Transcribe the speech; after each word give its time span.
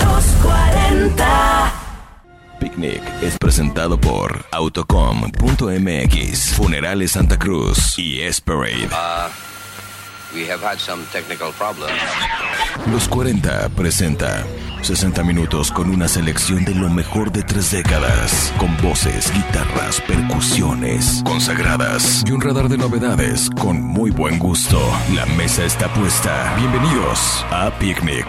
240. 0.00 1.72
Picnic 2.60 3.02
es 3.22 3.38
presentado 3.38 4.00
por 4.00 4.44
Autocom.mx, 4.50 6.54
Funerales 6.54 7.12
Santa 7.12 7.38
Cruz 7.38 7.98
y 7.98 8.20
Esperade. 8.20 8.88
We 10.34 10.48
have 10.50 10.62
had 10.62 10.78
some 10.78 11.04
technical 11.12 11.52
problems. 11.52 11.92
Los 12.90 13.06
40 13.08 13.68
presenta 13.70 14.44
60 14.80 15.22
minutos 15.24 15.70
con 15.70 15.90
una 15.90 16.08
selección 16.08 16.64
de 16.64 16.74
lo 16.74 16.88
mejor 16.88 17.30
de 17.30 17.42
tres 17.42 17.70
décadas, 17.70 18.52
con 18.56 18.74
voces, 18.78 19.30
guitarras, 19.32 20.00
percusiones 20.00 21.22
consagradas 21.24 22.24
y 22.26 22.32
un 22.32 22.40
radar 22.40 22.68
de 22.68 22.78
novedades 22.78 23.50
con 23.60 23.82
muy 23.82 24.10
buen 24.10 24.38
gusto. 24.38 24.80
La 25.14 25.26
mesa 25.26 25.64
está 25.64 25.92
puesta. 25.92 26.54
Bienvenidos 26.56 27.44
a 27.50 27.70
Picnic. 27.78 28.26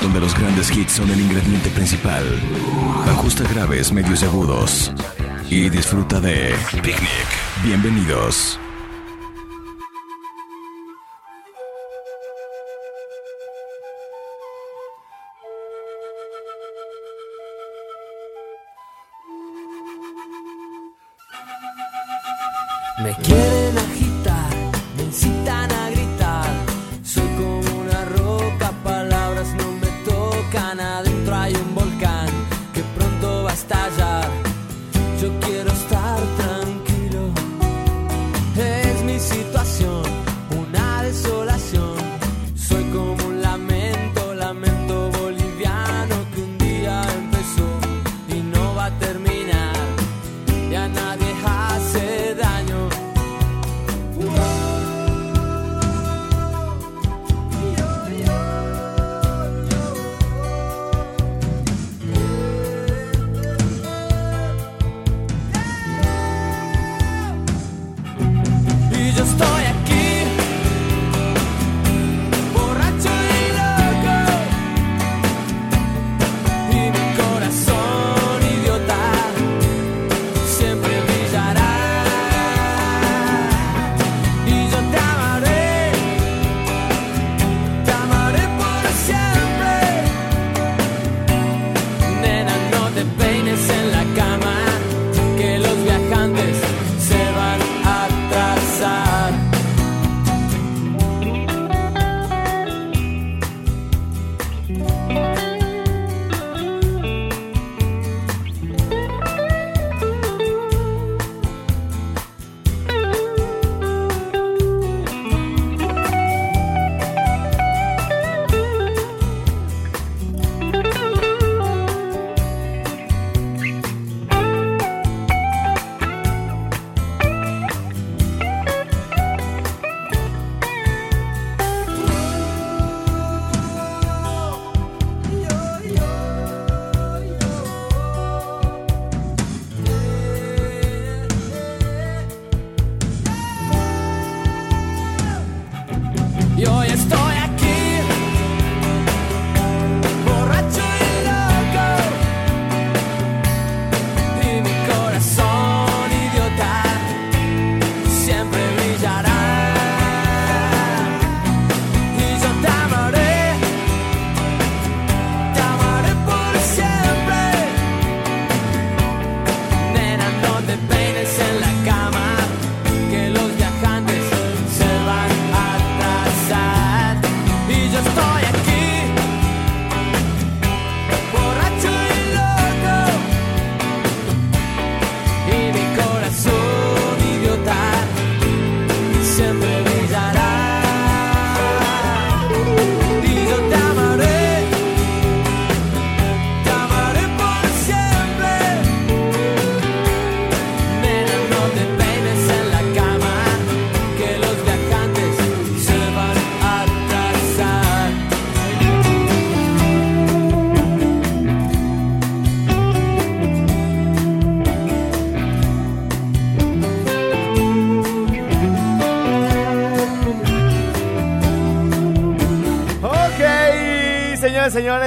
Donde 0.00 0.20
los 0.20 0.38
grandes 0.38 0.70
hits 0.70 0.92
son 0.92 1.10
el 1.10 1.20
ingrediente 1.20 1.68
principal. 1.70 2.24
Ajusta 3.08 3.42
graves, 3.52 3.90
medios 3.90 4.22
y 4.22 4.24
agudos. 4.26 4.92
Y 5.50 5.68
disfruta 5.68 6.20
de 6.20 6.54
Picnic. 6.80 7.26
Bienvenidos. 7.64 8.60
Me 22.98 23.14
quieren 23.14 23.65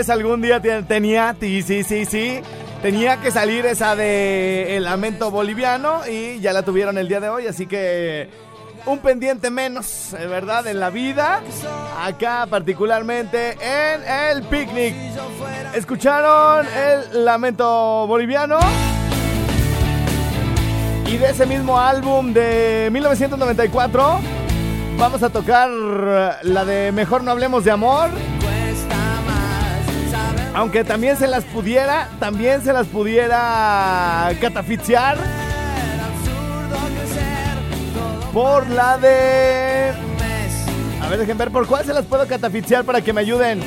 algún 0.10 0.42
día 0.42 0.60
te- 0.62 0.84
tenía, 0.84 1.36
sí, 1.40 1.62
sí, 1.62 1.84
sí, 1.84 2.06
sí, 2.06 2.40
tenía 2.82 3.18
que 3.18 3.32
salir 3.32 3.66
esa 3.66 3.96
de 3.96 4.78
El 4.78 4.84
Lamento 4.86 5.32
Boliviano 5.32 6.02
y 6.08 6.40
ya 6.40 6.54
la 6.54 6.64
tuvieron 6.64 6.98
el 6.98 7.08
día 7.08 7.20
de 7.20 7.30
hoy, 7.30 7.48
así 7.48 7.66
que 7.68 8.30
un 8.86 9.00
pendiente 9.00 9.50
menos, 9.50 10.14
eh, 10.14 10.26
¿verdad? 10.28 10.66
En 10.68 10.80
la 10.80 10.90
vida, 10.90 11.42
acá 12.02 12.48
particularmente 12.50 13.52
en 13.62 14.02
el 14.38 14.44
picnic. 14.44 14.96
¿Escucharon 15.76 16.66
El 16.66 17.26
Lamento 17.26 18.08
Boliviano? 18.08 18.58
Y 21.06 21.18
de 21.18 21.30
ese 21.32 21.46
mismo 21.46 21.80
álbum 21.80 22.34
de 22.34 22.90
1994 22.92 24.20
vamos 24.98 25.24
a 25.24 25.30
tocar 25.30 25.70
la 25.70 26.66
de 26.66 26.92
Mejor 26.92 27.24
no 27.24 27.32
hablemos 27.32 27.64
de 27.64 27.72
amor. 27.72 28.10
Aunque 30.60 30.84
también 30.84 31.16
se 31.16 31.26
las 31.26 31.46
pudiera, 31.46 32.10
también 32.20 32.62
se 32.62 32.74
las 32.74 32.86
pudiera 32.86 34.30
catafixiar 34.42 35.18
por 38.34 38.70
la 38.70 38.98
de... 38.98 39.94
A 41.02 41.08
ver, 41.08 41.20
dejen 41.20 41.38
ver 41.38 41.52
por 41.52 41.66
cuál 41.66 41.86
se 41.86 41.94
las 41.94 42.04
puedo 42.04 42.28
catafixiar 42.28 42.84
para 42.84 43.00
que 43.00 43.14
me 43.14 43.22
ayuden. 43.22 43.62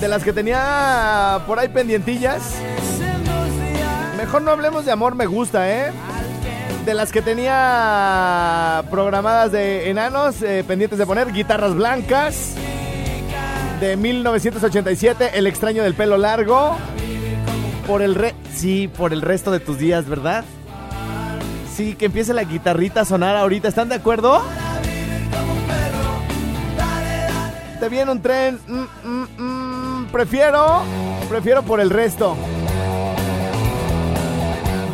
De 0.00 0.06
las 0.06 0.22
que 0.22 0.32
tenía 0.32 1.40
por 1.48 1.58
ahí 1.58 1.66
pendientillas. 1.66 2.54
Mejor 4.16 4.42
no 4.42 4.52
hablemos 4.52 4.84
de 4.84 4.92
amor, 4.92 5.16
me 5.16 5.26
gusta, 5.26 5.68
¿eh? 5.68 5.90
De 6.86 6.94
las 6.94 7.10
que 7.10 7.22
tenía 7.22 8.84
programadas 8.88 9.50
de 9.50 9.90
enanos, 9.90 10.42
eh, 10.42 10.62
pendientes 10.64 10.96
de 10.96 11.06
poner, 11.06 11.32
guitarras 11.32 11.74
blancas. 11.74 12.54
De 13.82 13.96
1987, 13.96 15.32
El 15.34 15.48
extraño 15.48 15.82
del 15.82 15.94
pelo 15.94 16.16
largo. 16.16 16.76
Por 17.84 18.00
el 18.00 18.14
re... 18.14 18.32
Sí, 18.54 18.86
por 18.86 19.12
el 19.12 19.22
resto 19.22 19.50
de 19.50 19.58
tus 19.58 19.76
días, 19.76 20.08
¿verdad? 20.08 20.44
Sí, 21.74 21.96
que 21.96 22.04
empiece 22.04 22.32
la 22.32 22.44
guitarrita 22.44 23.00
a 23.00 23.04
sonar 23.04 23.34
ahorita. 23.34 23.66
¿Están 23.66 23.88
de 23.88 23.96
acuerdo? 23.96 24.40
Te 27.80 27.88
viene 27.88 28.12
un 28.12 28.22
tren. 28.22 28.60
Mm, 28.68 28.84
mm, 29.02 29.26
mm, 30.02 30.06
prefiero. 30.12 30.82
Prefiero 31.28 31.64
por 31.64 31.80
el 31.80 31.90
resto. 31.90 32.36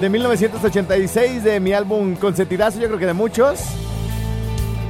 De 0.01 0.09
1986, 0.09 1.45
de 1.45 1.61
mi 1.61 1.75
álbum 1.75 2.15
Consentirazo, 2.15 2.81
yo 2.81 2.87
creo 2.87 2.99
que 2.99 3.05
de 3.05 3.13
muchos. 3.13 3.61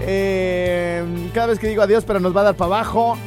Eh, 0.03 1.03
cada 1.35 1.49
vez 1.49 1.59
que 1.59 1.67
digo 1.67 1.83
adiós, 1.83 2.05
pero 2.06 2.21
nos 2.21 2.37
va 2.37 2.43
a 2.43 2.44
dar 2.44 2.55
para 2.55 2.77
abajo. 2.77 3.19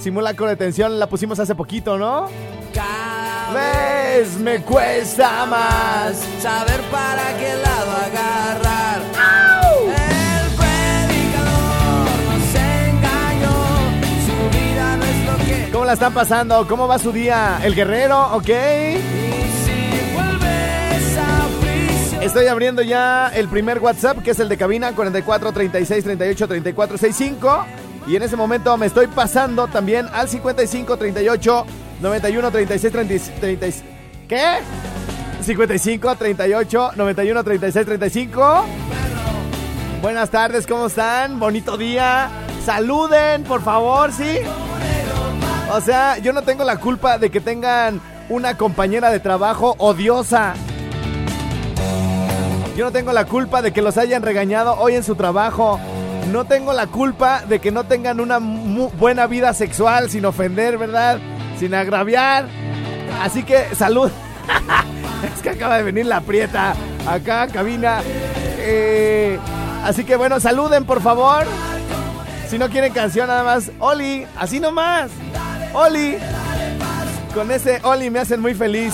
Simulacro 0.00 0.46
de 0.46 0.56
tensión, 0.56 0.98
la 0.98 1.08
pusimos 1.08 1.38
hace 1.40 1.54
poquito, 1.54 1.98
¿no? 1.98 2.28
Cada 2.72 3.52
vez 3.52 4.38
me 4.38 4.60
cuesta 4.60 5.44
más 5.46 6.16
saber 6.40 6.80
para 6.90 7.36
qué 7.36 7.54
lado 7.56 7.90
agarrar. 8.06 9.00
El 9.90 10.50
predicador 10.56 12.08
nos 12.28 12.54
engañó, 12.54 13.56
su 14.26 14.36
vida 14.56 14.96
no 14.96 15.04
es 15.04 15.26
lo 15.26 15.36
que. 15.44 15.70
¿Cómo 15.72 15.84
la 15.84 15.92
están 15.94 16.14
pasando? 16.14 16.66
¿Cómo 16.68 16.86
va 16.86 16.98
su 16.98 17.10
día? 17.10 17.60
¿El 17.64 17.74
guerrero? 17.74 18.36
¿Ok? 18.36 18.48
Y 18.48 18.98
si 19.64 20.14
vuelves 20.14 21.18
a 21.18 21.48
prisión. 21.60 22.22
Estoy 22.22 22.46
abriendo 22.46 22.82
ya 22.82 23.28
el 23.34 23.48
primer 23.48 23.80
WhatsApp, 23.80 24.18
que 24.22 24.30
es 24.30 24.38
el 24.38 24.48
de 24.48 24.56
cabina 24.56 24.92
44 24.92 25.52
36 25.52 26.04
38 26.04 26.48
34 26.48 26.98
65. 26.98 27.66
Y 28.08 28.16
en 28.16 28.22
ese 28.22 28.36
momento 28.36 28.74
me 28.78 28.86
estoy 28.86 29.06
pasando 29.06 29.66
también 29.66 30.06
al 30.14 30.30
55 30.30 30.96
38 30.96 31.66
91 32.00 32.50
36 32.50 32.92
36. 32.92 33.84
¿Qué? 34.26 34.58
55 35.42 36.16
38 36.16 36.92
91 36.96 37.44
36 37.44 37.86
35. 37.86 38.64
Buenas 40.00 40.30
tardes, 40.30 40.66
¿cómo 40.66 40.86
están? 40.86 41.38
Bonito 41.38 41.76
día. 41.76 42.30
Saluden, 42.64 43.44
por 43.44 43.62
favor, 43.62 44.10
¿sí? 44.10 44.38
O 45.70 45.80
sea, 45.82 46.16
yo 46.16 46.32
no 46.32 46.40
tengo 46.42 46.64
la 46.64 46.78
culpa 46.78 47.18
de 47.18 47.30
que 47.30 47.42
tengan 47.42 48.00
una 48.30 48.56
compañera 48.56 49.10
de 49.10 49.20
trabajo 49.20 49.74
odiosa. 49.76 50.54
Yo 52.74 52.86
no 52.86 52.90
tengo 52.90 53.12
la 53.12 53.26
culpa 53.26 53.60
de 53.60 53.72
que 53.72 53.82
los 53.82 53.98
hayan 53.98 54.22
regañado 54.22 54.76
hoy 54.78 54.94
en 54.94 55.04
su 55.04 55.14
trabajo. 55.14 55.78
No 56.32 56.44
tengo 56.44 56.72
la 56.74 56.86
culpa 56.86 57.42
de 57.48 57.58
que 57.58 57.70
no 57.70 57.84
tengan 57.84 58.20
una 58.20 58.38
buena 58.38 59.26
vida 59.26 59.54
sexual 59.54 60.10
sin 60.10 60.26
ofender, 60.26 60.76
¿verdad? 60.76 61.18
Sin 61.58 61.74
agraviar. 61.74 62.46
Así 63.22 63.44
que 63.44 63.74
salud. 63.74 64.10
es 65.34 65.42
que 65.42 65.50
acaba 65.50 65.78
de 65.78 65.84
venir 65.84 66.06
la 66.06 66.20
prieta 66.20 66.74
acá, 67.06 67.48
cabina. 67.48 68.02
Eh, 68.58 69.38
así 69.84 70.04
que 70.04 70.16
bueno, 70.16 70.38
saluden 70.38 70.84
por 70.84 71.00
favor. 71.00 71.46
Si 72.48 72.58
no 72.58 72.68
quieren 72.68 72.92
canción, 72.92 73.28
nada 73.28 73.44
más. 73.44 73.70
Oli, 73.78 74.26
así 74.36 74.60
nomás. 74.60 75.10
Oli. 75.72 76.18
Con 77.34 77.50
ese 77.50 77.80
Oli 77.84 78.10
me 78.10 78.18
hacen 78.18 78.40
muy 78.40 78.54
feliz. 78.54 78.92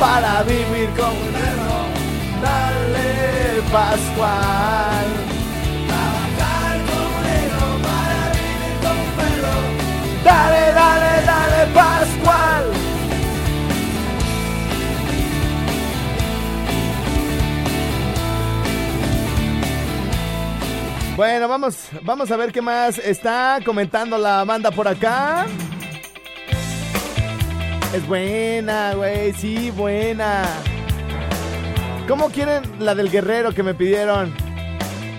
Para 0.00 0.42
vivir 0.42 0.90
como 0.96 1.12
un. 1.12 1.34
Dale, 2.42 3.62
Pascual. 3.72 5.33
Bueno, 21.16 21.46
vamos, 21.46 21.90
vamos 22.02 22.28
a 22.32 22.36
ver 22.36 22.50
qué 22.50 22.60
más 22.60 22.98
está 22.98 23.60
comentando 23.64 24.18
la 24.18 24.42
banda 24.42 24.72
por 24.72 24.88
acá. 24.88 25.46
Es 27.94 28.04
buena, 28.08 28.94
güey, 28.94 29.32
sí, 29.34 29.70
buena. 29.70 30.42
¿Cómo 32.08 32.30
quieren 32.30 32.64
la 32.80 32.96
del 32.96 33.12
guerrero 33.12 33.54
que 33.54 33.62
me 33.62 33.74
pidieron? 33.74 34.34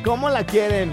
¿Cómo 0.03 0.29
la 0.29 0.45
quieren? 0.45 0.91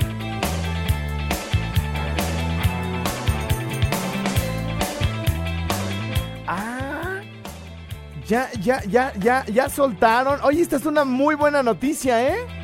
Ah, 6.46 7.20
ya, 8.28 8.52
ya, 8.60 8.81
ya, 8.84 9.12
ya, 9.19 9.44
ya 9.46 9.69
soltaron. 9.69 10.38
Oye, 10.44 10.62
esta 10.62 10.76
es 10.76 10.87
una 10.87 11.04
muy 11.04 11.34
buena 11.34 11.64
noticia, 11.64 12.22
¿eh? 12.28 12.62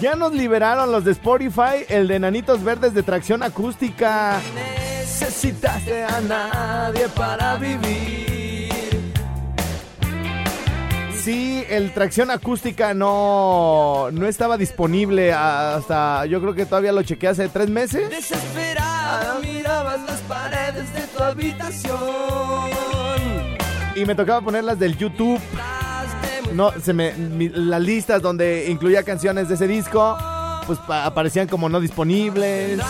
Ya 0.00 0.14
nos 0.14 0.32
liberaron 0.34 0.92
los 0.92 1.04
de 1.04 1.12
Spotify, 1.12 1.86
el 1.88 2.06
de 2.06 2.18
Nanitos 2.18 2.62
Verdes 2.62 2.92
de 2.92 3.02
tracción 3.02 3.42
acústica. 3.42 4.38
Necesitaste 4.54 6.04
a 6.04 6.20
nadie 6.20 7.08
para 7.08 7.56
vivir. 7.56 8.66
Sí, 11.14 11.64
el 11.70 11.92
tracción 11.92 12.30
acústica 12.30 12.92
no, 12.92 14.10
no 14.12 14.26
estaba 14.26 14.58
disponible 14.58 15.32
hasta, 15.32 16.26
yo 16.26 16.42
creo 16.42 16.54
que 16.54 16.66
todavía 16.66 16.92
lo 16.92 17.02
chequeé 17.02 17.30
hace 17.30 17.48
tres 17.48 17.70
meses. 17.70 18.10
Desesperada 18.10 19.38
mirabas 19.40 20.00
las 20.02 20.20
paredes 20.20 20.92
de 20.92 21.00
tu 21.00 21.22
habitación. 21.22 21.96
Y 23.94 24.04
me 24.04 24.14
tocaba 24.14 24.42
ponerlas 24.42 24.78
del 24.78 24.96
YouTube. 24.98 25.40
No, 26.54 26.72
se 26.82 26.92
me, 26.92 27.12
mi- 27.12 27.48
las 27.50 27.80
listas 27.82 28.22
donde 28.22 28.66
incluía 28.70 29.02
canciones 29.02 29.48
de 29.48 29.54
ese 29.56 29.66
disco, 29.66 30.16
pues 30.66 30.78
pa- 30.80 31.04
aparecían 31.04 31.48
como 31.48 31.68
no 31.68 31.80
disponibles. 31.80 32.80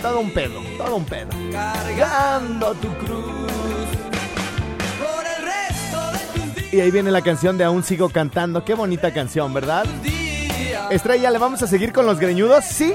Todo 0.00 0.20
un 0.20 0.30
pedo, 0.32 0.60
todo 0.78 0.96
un 0.96 1.04
pedo. 1.04 1.28
cargando 1.52 2.74
tu 2.74 2.88
cruz 2.98 3.50
por 4.98 5.24
el 5.24 5.44
resto 5.44 6.12
de 6.12 6.40
tus 6.40 6.54
días. 6.56 6.74
Y 6.74 6.80
ahí 6.80 6.90
viene 6.90 7.10
la 7.12 7.22
canción 7.22 7.56
de 7.58 7.64
Aún 7.64 7.84
sigo 7.84 8.08
cantando. 8.08 8.64
Qué 8.64 8.74
bonita 8.74 9.12
canción, 9.12 9.54
¿verdad? 9.54 9.84
Estrella, 10.90 11.30
¿le 11.30 11.38
vamos 11.38 11.62
a 11.62 11.66
seguir 11.68 11.92
con 11.92 12.06
los 12.06 12.18
greñudos? 12.18 12.64
Sí. 12.64 12.92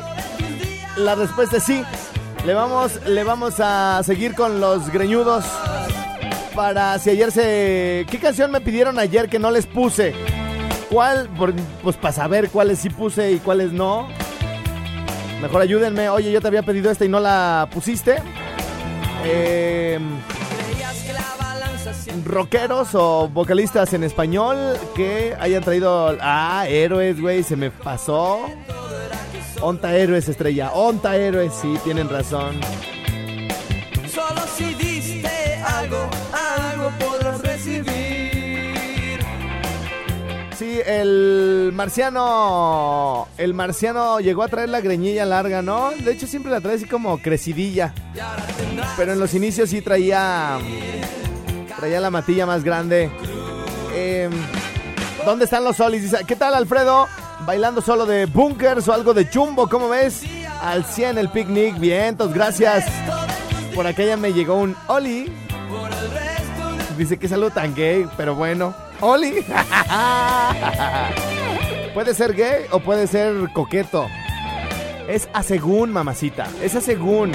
La 0.98 1.16
respuesta 1.16 1.58
es 1.58 1.64
sí. 1.64 1.84
Le 2.46 2.54
vamos, 2.54 3.00
le 3.06 3.24
vamos 3.24 3.56
a 3.60 4.02
seguir 4.04 4.36
con 4.36 4.60
los 4.60 4.90
greñudos. 4.92 5.46
Para 6.58 6.98
si 6.98 7.12
ayer 7.12 7.32
se. 7.32 8.08
¿Qué 8.10 8.18
canción 8.18 8.50
me 8.50 8.60
pidieron 8.60 8.98
ayer 8.98 9.30
que 9.30 9.38
no 9.38 9.52
les 9.52 9.68
puse? 9.68 10.16
¿Cuál? 10.90 11.30
Pues 11.84 11.96
para 11.98 12.12
saber 12.12 12.50
cuáles 12.50 12.80
sí 12.80 12.90
puse 12.90 13.32
y 13.32 13.38
cuáles 13.38 13.74
no. 13.74 14.08
Mejor 15.40 15.62
ayúdenme. 15.62 16.10
Oye, 16.10 16.32
yo 16.32 16.42
te 16.42 16.48
había 16.48 16.64
pedido 16.64 16.90
esta 16.90 17.06
y 17.06 17.10
no 17.10 17.20
la 17.20 17.70
pusiste. 17.72 18.24
Siempre 21.94 22.34
rockeros 22.34 22.96
o 22.96 23.30
vocalistas 23.30 23.94
en 23.94 24.04
español 24.04 24.58
que 24.96 25.36
hayan 25.40 25.62
traído. 25.64 26.18
Ah, 26.20 26.66
héroes, 26.68 27.22
güey, 27.22 27.44
se 27.44 27.56
me 27.56 27.70
pasó. 27.70 28.48
Onta 29.62 29.96
héroes, 29.96 30.28
estrella. 30.28 30.72
Onta 30.74 31.18
héroes, 31.18 31.54
sí, 31.54 31.78
tienen 31.84 32.10
razón. 32.10 32.60
El 40.86 41.72
marciano. 41.74 43.28
El 43.38 43.54
marciano 43.54 44.20
llegó 44.20 44.44
a 44.44 44.48
traer 44.48 44.70
la 44.70 44.82
greñilla 44.82 45.26
larga, 45.26 45.62
¿no? 45.62 45.92
De 45.92 46.12
hecho, 46.12 46.28
siempre 46.28 46.52
la 46.52 46.62
trae 46.62 46.76
así 46.76 46.86
como 46.86 47.18
crecidilla. 47.20 47.94
Pero 48.98 49.14
en 49.14 49.20
los 49.20 49.34
inicios 49.34 49.70
sí 49.70 49.82
traía. 49.82 50.58
Traía 51.78 52.00
la 52.00 52.10
matilla 52.10 52.46
más 52.46 52.64
grande. 52.64 53.10
Em, 53.96 54.32
¿Dónde 55.26 55.46
están 55.46 55.64
los 55.64 55.78
solis? 55.78 56.04
Dice, 56.04 56.20
¿qué 56.26 56.36
tal, 56.36 56.54
Alfredo? 56.54 57.08
Bailando 57.46 57.82
solo 57.82 58.06
de 58.06 58.26
bunkers 58.26 58.88
o 58.88 58.94
algo 58.94 59.14
de 59.14 59.30
chumbo, 59.30 59.68
¿cómo 59.68 59.90
ves? 59.90 60.24
Al 60.62 60.86
100 60.86 61.18
el 61.18 61.30
picnic, 61.30 61.78
vientos, 61.80 62.34
gracias. 62.34 62.86
Por 63.76 63.94
ya 63.94 64.18
me 64.18 64.34
llegó 64.34 64.56
un 64.56 64.76
Oli. 64.88 65.32
Dice 66.98 67.18
que 67.18 67.28
saludo 67.28 67.52
tan 67.52 67.76
gay, 67.76 68.08
pero 68.18 68.34
bueno. 68.34 68.74
Oli. 69.02 69.34
puede 71.94 72.14
ser 72.14 72.34
gay 72.34 72.66
o 72.72 72.80
puede 72.80 73.08
ser 73.08 73.52
coqueto. 73.54 74.08
Es 75.08 75.30
a 75.34 75.44
según, 75.44 75.92
mamacita. 75.92 76.48
Es 76.62 76.76
a 76.76 76.82
según. 76.82 77.32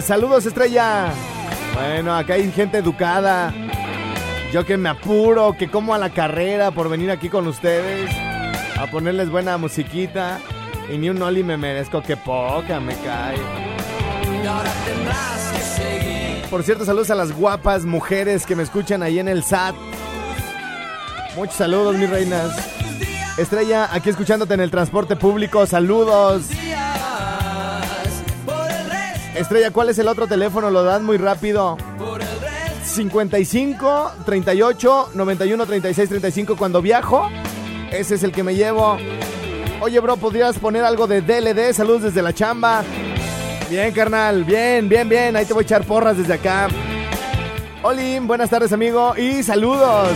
Saludos, 0.00 0.46
estrella. 0.46 1.12
Bueno, 1.74 2.14
acá 2.14 2.34
hay 2.34 2.50
gente 2.52 2.78
educada. 2.78 3.52
Yo 4.52 4.64
que 4.64 4.76
me 4.76 4.88
apuro, 4.88 5.56
que 5.58 5.68
como 5.68 5.94
a 5.94 5.98
la 5.98 6.10
carrera 6.10 6.70
por 6.70 6.88
venir 6.88 7.10
aquí 7.10 7.28
con 7.28 7.46
ustedes. 7.46 8.10
A 8.78 8.86
ponerles 8.86 9.30
buena 9.30 9.58
musiquita. 9.58 10.40
Y 10.92 10.98
ni 10.98 11.08
un 11.08 11.20
Oli 11.22 11.42
me 11.42 11.56
merezco, 11.56 12.02
que 12.02 12.16
poca 12.16 12.80
me 12.80 12.94
cae. 12.96 13.36
Por 16.50 16.62
cierto, 16.62 16.84
saludos 16.84 17.10
a 17.10 17.14
las 17.14 17.32
guapas 17.32 17.84
mujeres 17.84 18.46
que 18.46 18.54
me 18.54 18.62
escuchan 18.62 19.02
ahí 19.02 19.18
en 19.18 19.28
el 19.28 19.42
SAT. 19.42 19.74
Muchos 21.36 21.56
saludos, 21.56 21.96
mis 21.96 22.08
reinas. 22.08 22.52
Estrella, 23.36 23.88
aquí 23.92 24.10
escuchándote 24.10 24.54
en 24.54 24.60
el 24.60 24.70
transporte 24.70 25.16
público, 25.16 25.66
saludos. 25.66 26.44
Estrella, 29.34 29.72
¿cuál 29.72 29.88
es 29.88 29.98
el 29.98 30.06
otro 30.06 30.28
teléfono? 30.28 30.70
Lo 30.70 30.84
das 30.84 31.02
muy 31.02 31.16
rápido. 31.16 31.76
55 32.84 34.12
38 34.24 35.10
91 35.14 35.66
36 35.66 36.08
35 36.08 36.56
cuando 36.56 36.80
viajo. 36.80 37.28
Ese 37.90 38.14
es 38.14 38.22
el 38.22 38.30
que 38.30 38.44
me 38.44 38.54
llevo. 38.54 38.96
Oye, 39.80 39.98
bro, 39.98 40.16
¿podrías 40.16 40.58
poner 40.58 40.84
algo 40.84 41.08
de 41.08 41.20
DLD? 41.20 41.72
Saludos 41.72 42.02
desde 42.02 42.22
la 42.22 42.32
chamba. 42.32 42.84
Bien, 43.70 43.92
carnal. 43.92 44.44
Bien, 44.44 44.88
bien, 44.88 45.08
bien. 45.08 45.36
Ahí 45.36 45.44
te 45.44 45.52
voy 45.52 45.62
a 45.62 45.64
echar 45.64 45.84
porras 45.84 46.16
desde 46.16 46.34
acá. 46.34 46.68
Olin, 47.82 48.26
buenas 48.26 48.50
tardes, 48.50 48.72
amigo. 48.72 49.14
Y 49.16 49.42
saludos. 49.42 50.10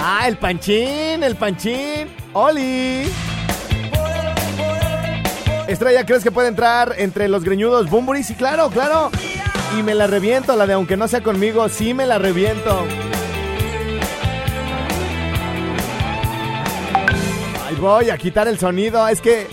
Ah, 0.00 0.26
el 0.26 0.36
panchín, 0.36 1.22
el 1.22 1.36
panchín. 1.36 2.08
Oli. 2.32 3.10
Estrella, 5.68 6.04
¿crees 6.04 6.24
que 6.24 6.32
puede 6.32 6.48
entrar 6.48 6.94
entre 6.98 7.28
los 7.28 7.44
greñudos 7.44 7.88
Bumburi? 7.88 8.24
Sí, 8.24 8.34
claro, 8.34 8.70
claro. 8.70 9.10
Y 9.78 9.82
me 9.82 9.94
la 9.94 10.08
reviento, 10.08 10.56
la 10.56 10.66
de 10.66 10.72
aunque 10.72 10.96
no 10.96 11.06
sea 11.06 11.22
conmigo, 11.22 11.68
sí 11.68 11.94
me 11.94 12.06
la 12.06 12.18
reviento. 12.18 12.84
Voy 17.80 18.10
a 18.10 18.18
quitar 18.18 18.46
el 18.46 18.58
sonido. 18.58 19.08
Es 19.08 19.20
que 19.20 19.46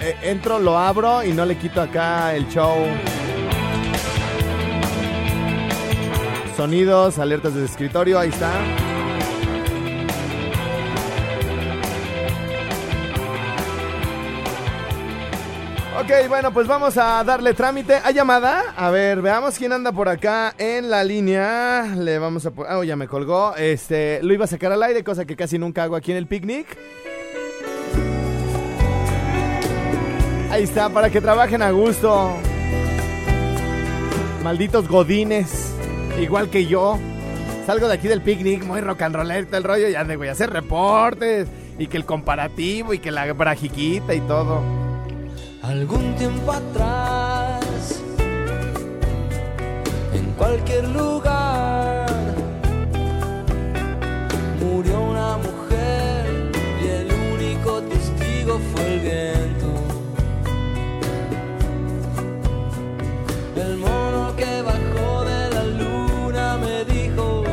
eh, 0.00 0.16
entro, 0.22 0.58
lo 0.58 0.78
abro 0.78 1.22
y 1.22 1.32
no 1.32 1.44
le 1.44 1.56
quito 1.56 1.80
acá 1.80 2.34
el 2.34 2.48
show. 2.48 2.76
Sonidos, 6.56 7.18
alertas 7.18 7.54
de 7.54 7.64
escritorio, 7.64 8.18
ahí 8.18 8.30
está. 8.30 8.50
Ok, 16.00 16.28
bueno, 16.28 16.50
pues 16.52 16.66
vamos 16.66 16.96
a 16.96 17.22
darle 17.24 17.52
trámite. 17.52 18.00
¿Hay 18.02 18.14
llamada? 18.14 18.74
A 18.74 18.90
ver, 18.90 19.20
veamos 19.20 19.58
quién 19.58 19.72
anda 19.72 19.92
por 19.92 20.08
acá 20.08 20.54
en 20.56 20.88
la 20.88 21.04
línea. 21.04 21.94
Le 21.94 22.18
vamos 22.18 22.46
a... 22.46 22.52
Ah, 22.66 22.78
oh, 22.78 22.84
ya 22.84 22.96
me 22.96 23.06
colgó. 23.06 23.54
Este, 23.56 24.18
lo 24.22 24.32
iba 24.32 24.46
a 24.46 24.48
sacar 24.48 24.72
al 24.72 24.82
aire, 24.82 25.04
cosa 25.04 25.26
que 25.26 25.36
casi 25.36 25.58
nunca 25.58 25.82
hago 25.82 25.96
aquí 25.96 26.10
en 26.10 26.16
el 26.16 26.26
picnic. 26.26 26.66
Ahí 30.50 30.64
está, 30.64 30.88
para 30.88 31.10
que 31.10 31.20
trabajen 31.20 31.62
a 31.62 31.70
gusto. 31.70 32.36
Malditos 34.42 34.88
godines, 34.88 35.72
igual 36.20 36.50
que 36.50 36.66
yo. 36.66 36.98
Salgo 37.66 37.86
de 37.86 37.94
aquí 37.94 38.08
del 38.08 38.20
picnic, 38.20 38.64
muy 38.64 38.80
rock 38.80 39.02
and 39.02 39.14
roller, 39.14 39.46
el 39.52 39.62
rollo, 39.62 39.88
y 39.88 39.94
ande, 39.94 40.16
voy 40.16 40.26
a 40.28 40.32
hacer 40.32 40.50
reportes. 40.50 41.46
Y 41.78 41.86
que 41.86 41.96
el 41.96 42.04
comparativo, 42.04 42.92
y 42.92 42.98
que 42.98 43.12
la 43.12 43.32
brajiquita 43.32 44.12
y 44.12 44.20
todo. 44.22 44.60
Algún 45.62 46.14
tiempo 46.16 46.52
atrás, 46.52 48.02
en 50.12 50.32
cualquier 50.32 50.88
lugar, 50.88 52.06
murió 54.58 55.00
una 55.00 55.36
mujer 55.36 56.50
y 56.82 56.86
el 56.88 57.08
único 57.34 57.82
testigo 57.82 58.58
fue 58.74 58.94
el 58.94 59.00
viento. 59.00 59.39
El 63.66 63.76
mono 63.76 64.34
que 64.36 64.62
bajó 64.62 65.24
de 65.24 65.50
la 65.50 65.64
luna 65.80 66.56
me 66.56 66.84
dijo, 66.86 67.44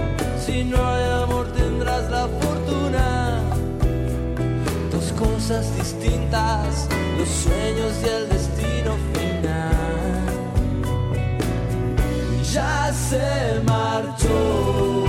si 0.44 0.64
no 0.64 0.78
hay 0.88 1.04
amor 1.24 1.48
tendrás 1.52 2.10
la 2.10 2.28
fortuna. 2.28 3.42
Dos 4.90 5.12
cosas 5.14 5.76
distintas 5.76 6.88
los 7.18 7.28
sueños 7.28 7.94
y 8.04 8.08
el 8.08 8.30
destino 8.30 8.92
final. 9.14 10.28
Ya 12.54 12.94
se 12.94 13.62
marchó, 13.66 15.07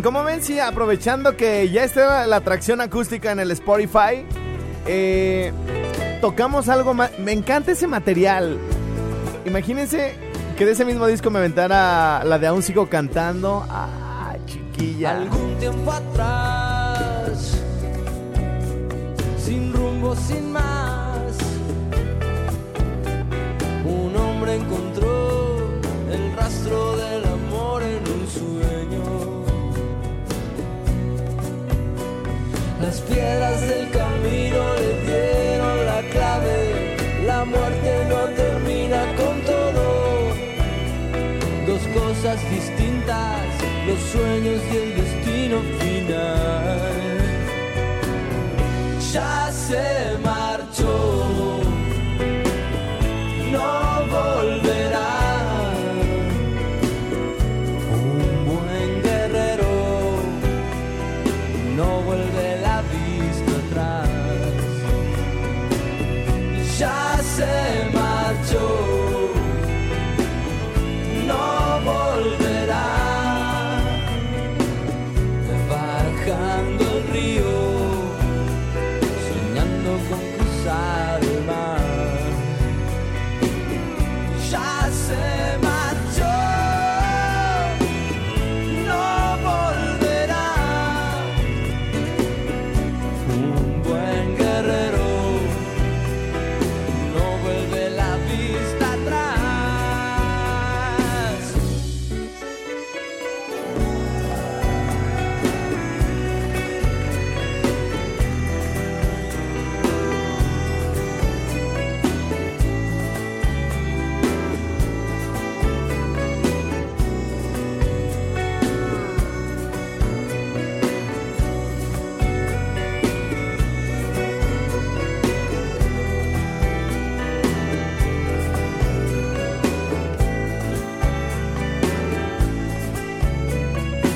¿cómo 0.00 0.24
ven 0.24 0.42
si 0.42 0.58
aprovechando 0.58 1.36
que 1.36 1.68
ya 1.68 1.84
está 1.84 2.26
la 2.26 2.36
atracción 2.36 2.80
acústica 2.80 3.30
en 3.30 3.40
el 3.40 3.50
Spotify, 3.50 4.24
eh, 4.86 5.52
tocamos 6.22 6.70
algo 6.70 6.94
más? 6.94 7.18
Me 7.18 7.32
encanta 7.32 7.72
ese 7.72 7.86
material. 7.86 8.56
Imagínense 9.44 10.14
que 10.56 10.64
de 10.64 10.72
ese 10.72 10.86
mismo 10.86 11.06
disco 11.06 11.28
me 11.28 11.40
aventara 11.40 12.24
la 12.24 12.38
de 12.38 12.46
Aún 12.46 12.62
sigo 12.62 12.88
cantando. 12.88 13.66
Ah, 13.68 14.34
chiquilla. 14.46 15.10
Algún 15.10 15.58
tiempo 15.58 15.92
atrás, 15.92 17.58
sin 19.36 19.74
rumbo, 19.74 20.16
sin 20.16 20.52
más, 20.52 21.36
un 23.84 24.16
hombre 24.16 24.54
encontró 24.54 25.68
el 26.10 26.34
rastro 26.34 26.96
del 26.96 27.24
amor 27.24 27.31
Las 32.92 33.00
piedras 33.00 33.60
del 33.62 33.88
camino 33.88 34.74
le 34.74 34.90
dieron 35.06 35.86
la 35.86 36.02
clave, 36.10 36.94
la 37.26 37.42
muerte 37.42 37.90
no 38.10 38.20
termina 38.36 39.00
con 39.16 39.40
todo 39.46 40.28
dos 41.66 41.80
cosas 41.98 42.38
distintas, 42.50 43.40
los 43.86 43.98
sueños 43.98 44.60
y 44.70 44.76
el 44.76 44.94
destino 44.94 45.62
final. 45.80 46.92
Ya 49.10 49.50
se 49.50 50.11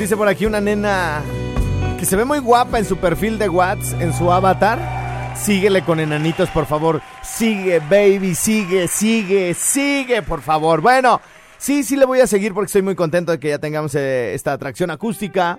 dice 0.06 0.16
por 0.16 0.28
aquí 0.28 0.46
una 0.46 0.60
nena 0.60 1.20
que 1.98 2.04
se 2.04 2.14
ve 2.14 2.24
muy 2.24 2.38
guapa 2.38 2.78
en 2.78 2.84
su 2.84 2.96
perfil 2.96 3.40
de 3.40 3.48
WhatsApp, 3.48 4.00
en 4.00 4.12
su 4.12 4.30
avatar. 4.30 4.78
Síguele 5.36 5.82
con 5.82 5.98
enanitos, 5.98 6.48
por 6.50 6.64
favor. 6.64 7.02
Sigue, 7.24 7.80
baby, 7.80 8.36
sigue, 8.36 8.86
sigue, 8.86 9.52
sigue, 9.54 10.22
por 10.22 10.42
favor. 10.42 10.80
Bueno, 10.80 11.20
sí, 11.58 11.82
sí 11.82 11.96
le 11.96 12.04
voy 12.04 12.20
a 12.20 12.28
seguir 12.28 12.54
porque 12.54 12.66
estoy 12.66 12.82
muy 12.82 12.94
contento 12.94 13.32
de 13.32 13.40
que 13.40 13.48
ya 13.48 13.58
tengamos 13.58 13.96
eh, 13.96 14.32
esta 14.32 14.52
atracción 14.52 14.92
acústica. 14.92 15.58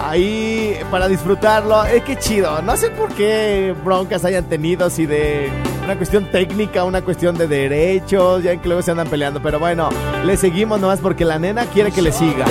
Ahí 0.00 0.76
para 0.88 1.08
disfrutarlo. 1.08 1.84
Es 1.86 2.04
que 2.04 2.16
chido. 2.16 2.62
No 2.62 2.76
sé 2.76 2.90
por 2.90 3.12
qué 3.14 3.74
broncas 3.84 4.24
hayan 4.24 4.48
tenido, 4.48 4.90
si 4.90 5.06
de 5.06 5.50
una 5.82 5.96
cuestión 5.96 6.30
técnica, 6.30 6.84
una 6.84 7.02
cuestión 7.02 7.36
de 7.36 7.48
derechos, 7.48 8.44
ya 8.44 8.56
que 8.56 8.68
luego 8.68 8.82
se 8.82 8.92
andan 8.92 9.08
peleando. 9.08 9.42
Pero 9.42 9.58
bueno, 9.58 9.88
le 10.24 10.36
seguimos 10.36 10.80
nomás 10.80 11.00
porque 11.00 11.24
la 11.24 11.40
nena 11.40 11.66
quiere 11.66 11.90
que 11.90 12.00
le 12.00 12.12
siga. 12.12 12.46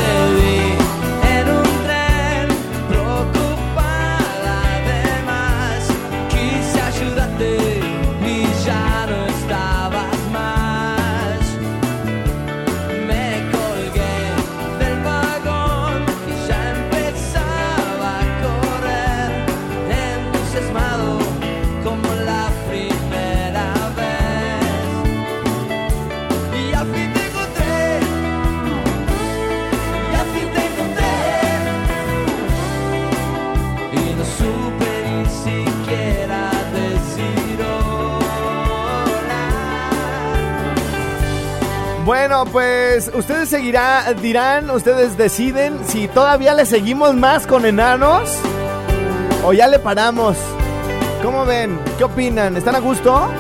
Bueno, 42.30 42.46
pues 42.52 43.10
ustedes 43.16 43.50
seguirá, 43.50 44.14
dirán, 44.14 44.70
ustedes 44.70 45.18
deciden 45.18 45.80
si 45.88 46.08
todavía 46.08 46.54
le 46.54 46.68
seguimos 46.68 47.16
más 47.16 47.48
con 47.48 47.66
enanos 47.66 48.30
o 49.44 49.52
ya 49.52 49.68
le 49.68 49.80
paramos. 49.80 50.38
¿Cómo 51.24 51.44
ven? 51.44 51.80
¿Qué 51.98 52.04
opinan? 52.04 52.56
¿Están 52.56 52.76
a 52.76 52.80
gusto? 52.82 53.32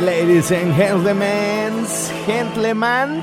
Ladies 0.00 0.50
and 0.50 0.74
gentlemen, 0.74 1.86
gentlemen. 2.26 3.22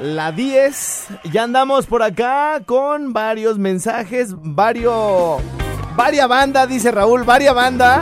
La 0.00 0.32
10, 0.32 1.06
ya 1.32 1.44
andamos 1.44 1.86
por 1.86 2.02
acá 2.02 2.60
con 2.64 3.12
varios 3.12 3.58
mensajes, 3.58 4.34
varios, 4.36 5.40
varia 5.94 6.26
banda, 6.26 6.66
dice 6.66 6.90
Raúl, 6.90 7.24
varia 7.24 7.52
banda. 7.52 8.00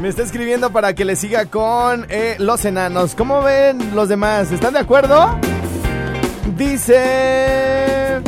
Me 0.00 0.08
está 0.08 0.22
escribiendo 0.22 0.70
para 0.70 0.94
que 0.94 1.04
le 1.04 1.16
siga 1.16 1.46
con 1.46 2.06
eh, 2.08 2.36
los 2.38 2.64
enanos. 2.64 3.14
¿Cómo 3.14 3.42
ven 3.42 3.94
los 3.94 4.08
demás? 4.08 4.52
¿Están 4.52 4.74
de 4.74 4.80
acuerdo? 4.80 5.38
Dice... 6.56 8.22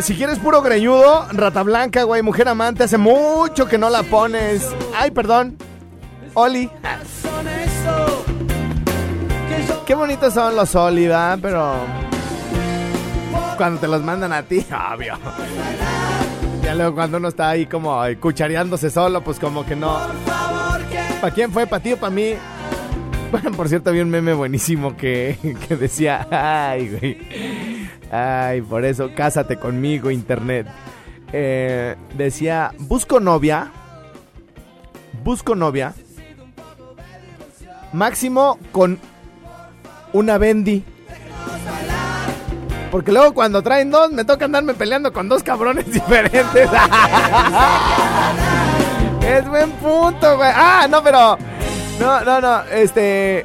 Si 0.00 0.14
quieres 0.14 0.38
puro 0.38 0.62
greñudo, 0.62 1.26
rata 1.32 1.62
blanca, 1.64 2.04
güey, 2.04 2.22
mujer 2.22 2.48
amante, 2.48 2.84
hace 2.84 2.98
mucho 2.98 3.66
que 3.66 3.78
no 3.78 3.90
la 3.90 4.04
pones. 4.04 4.64
Ay, 4.96 5.10
perdón. 5.10 5.58
Oli. 6.38 6.70
Qué 9.84 9.94
bonitos 9.96 10.32
son 10.32 10.54
los 10.54 10.72
Oli. 10.76 11.08
Pero 11.42 11.74
cuando 13.56 13.80
te 13.80 13.88
los 13.88 14.02
mandan 14.04 14.32
a 14.32 14.44
ti, 14.44 14.64
obvio. 14.94 15.14
Ya 16.62 16.76
luego 16.76 16.94
cuando 16.94 17.16
uno 17.18 17.28
está 17.28 17.50
ahí 17.50 17.66
como 17.66 18.00
ay, 18.00 18.16
cuchareándose 18.16 18.88
solo, 18.88 19.24
pues 19.24 19.40
como 19.40 19.66
que 19.66 19.74
no. 19.74 19.98
¿Para 21.20 21.34
quién 21.34 21.50
fue? 21.50 21.66
¿Para 21.66 21.82
ti 21.82 21.94
o 21.94 21.96
para 21.96 22.10
mí? 22.10 22.34
Bueno, 23.32 23.50
por 23.50 23.68
cierto, 23.68 23.90
había 23.90 24.04
un 24.04 24.10
meme 24.10 24.32
buenísimo 24.32 24.96
que, 24.96 25.38
que 25.68 25.76
decía, 25.76 26.28
ay, 26.30 26.88
güey. 26.88 27.18
Ay, 28.12 28.62
por 28.62 28.84
eso, 28.84 29.10
cásate 29.12 29.56
conmigo, 29.56 30.08
internet. 30.08 30.68
Eh, 31.32 31.96
decía, 32.16 32.72
busco 32.78 33.18
novia. 33.18 33.72
Busco 35.24 35.56
novia. 35.56 35.94
Máximo 37.92 38.58
con 38.72 38.98
una 40.12 40.38
bendy. 40.38 40.84
Porque 42.90 43.12
luego 43.12 43.34
cuando 43.34 43.62
traen 43.62 43.90
dos, 43.90 44.10
me 44.12 44.24
toca 44.24 44.46
andarme 44.46 44.74
peleando 44.74 45.12
con 45.12 45.28
dos 45.28 45.42
cabrones 45.42 45.86
diferentes. 45.92 46.68
es 49.26 49.48
buen 49.48 49.70
punto, 49.72 50.36
güey. 50.36 50.50
Ah, 50.54 50.86
no, 50.88 51.02
pero... 51.02 51.36
No, 52.00 52.20
no, 52.24 52.40
no, 52.40 52.62
este... 52.64 53.44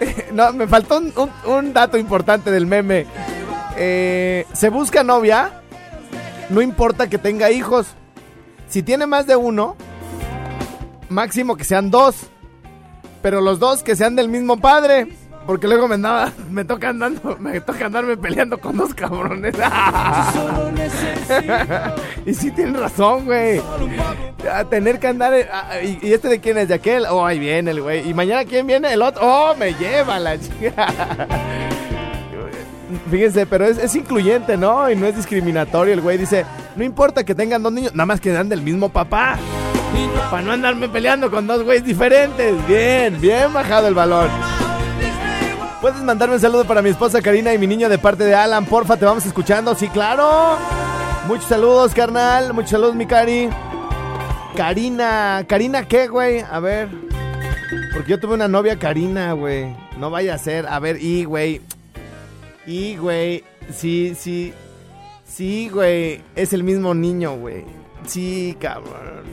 No, 0.32 0.52
me 0.52 0.66
faltó 0.66 0.98
un, 0.98 1.12
un- 1.46 1.72
dato 1.72 1.96
importante 1.96 2.50
del 2.50 2.66
meme. 2.66 3.06
Eh, 3.76 4.46
se 4.52 4.68
busca 4.68 5.02
novia, 5.02 5.62
no 6.50 6.60
importa 6.60 7.08
que 7.08 7.18
tenga 7.18 7.50
hijos. 7.50 7.86
Si 8.68 8.82
tiene 8.82 9.06
más 9.06 9.26
de 9.26 9.36
uno, 9.36 9.76
máximo 11.08 11.56
que 11.56 11.64
sean 11.64 11.90
dos. 11.90 12.26
Pero 13.26 13.40
los 13.40 13.58
dos 13.58 13.82
que 13.82 13.96
sean 13.96 14.14
del 14.14 14.28
mismo 14.28 14.56
padre. 14.56 15.08
Porque 15.46 15.66
luego 15.66 15.88
me 15.88 16.64
toca 16.64 16.90
andando, 16.90 17.36
me 17.40 17.60
toca 17.60 17.86
andarme 17.86 18.16
peleando 18.16 18.58
con 18.58 18.76
dos 18.76 18.94
cabrones. 18.94 19.52
y 22.24 22.34
sí 22.34 22.52
tienen 22.52 22.76
razón, 22.76 23.24
güey. 23.24 23.60
A 24.48 24.62
tener 24.66 25.00
que 25.00 25.08
andar. 25.08 25.34
y, 25.82 26.12
este 26.12 26.28
de 26.28 26.38
quién 26.38 26.56
es? 26.58 26.68
¿De 26.68 26.74
aquel? 26.74 27.04
Oh, 27.10 27.26
ahí 27.26 27.40
viene 27.40 27.72
el 27.72 27.82
güey. 27.82 28.08
Y 28.08 28.14
mañana 28.14 28.44
quién 28.44 28.64
viene? 28.64 28.92
El 28.92 29.02
otro. 29.02 29.22
Oh, 29.24 29.56
me 29.56 29.74
lleva 29.74 30.20
la 30.20 30.38
chica. 30.38 30.86
Fíjense, 33.10 33.44
pero 33.46 33.64
es, 33.64 33.92
incluyente, 33.96 34.56
¿no? 34.56 34.88
Y 34.88 34.94
no 34.94 35.04
es 35.04 35.16
discriminatorio. 35.16 35.94
El 35.94 36.00
güey 36.00 36.16
dice, 36.16 36.46
no 36.76 36.84
importa 36.84 37.24
que 37.24 37.34
tengan 37.34 37.60
dos 37.60 37.72
niños, 37.72 37.92
nada 37.92 38.06
más 38.06 38.20
que 38.20 38.30
dan 38.30 38.48
del 38.48 38.62
mismo 38.62 38.90
papá. 38.90 39.36
Para 40.30 40.42
no 40.42 40.52
andarme 40.52 40.88
peleando 40.88 41.30
con 41.30 41.46
dos 41.46 41.62
güeyes 41.62 41.84
diferentes. 41.84 42.66
Bien, 42.66 43.20
bien 43.20 43.52
bajado 43.52 43.88
el 43.88 43.94
valor. 43.94 44.28
Puedes 45.80 46.02
mandarme 46.02 46.34
un 46.34 46.40
saludo 46.40 46.64
para 46.64 46.82
mi 46.82 46.88
esposa 46.88 47.22
Karina 47.22 47.54
y 47.54 47.58
mi 47.58 47.66
niño 47.66 47.88
de 47.88 47.98
parte 47.98 48.24
de 48.24 48.34
Alan. 48.34 48.64
Porfa, 48.66 48.96
te 48.96 49.04
vamos 49.04 49.24
escuchando. 49.24 49.74
Sí, 49.74 49.88
claro. 49.88 50.58
Muchos 51.28 51.46
saludos, 51.46 51.94
carnal. 51.94 52.52
Muchos 52.52 52.70
saludos, 52.70 52.94
mi 52.94 53.06
Cari. 53.06 53.48
Karina. 54.56 55.44
¿Karina 55.46 55.86
qué, 55.86 56.08
güey? 56.08 56.40
A 56.40 56.58
ver. 56.60 56.88
Porque 57.92 58.10
yo 58.10 58.18
tuve 58.20 58.34
una 58.34 58.48
novia 58.48 58.78
Karina, 58.78 59.32
güey. 59.32 59.74
No 59.98 60.10
vaya 60.10 60.34
a 60.34 60.38
ser. 60.38 60.66
A 60.66 60.78
ver, 60.80 61.00
y, 61.00 61.24
güey. 61.24 61.60
Y, 62.66 62.96
güey, 62.96 63.44
sí, 63.72 64.14
sí. 64.18 64.52
Sí, 65.24 65.68
güey. 65.72 66.22
Es 66.34 66.52
el 66.52 66.64
mismo 66.64 66.94
niño, 66.94 67.36
güey. 67.36 67.64
Sí, 68.06 68.56
cabrón. 68.60 69.24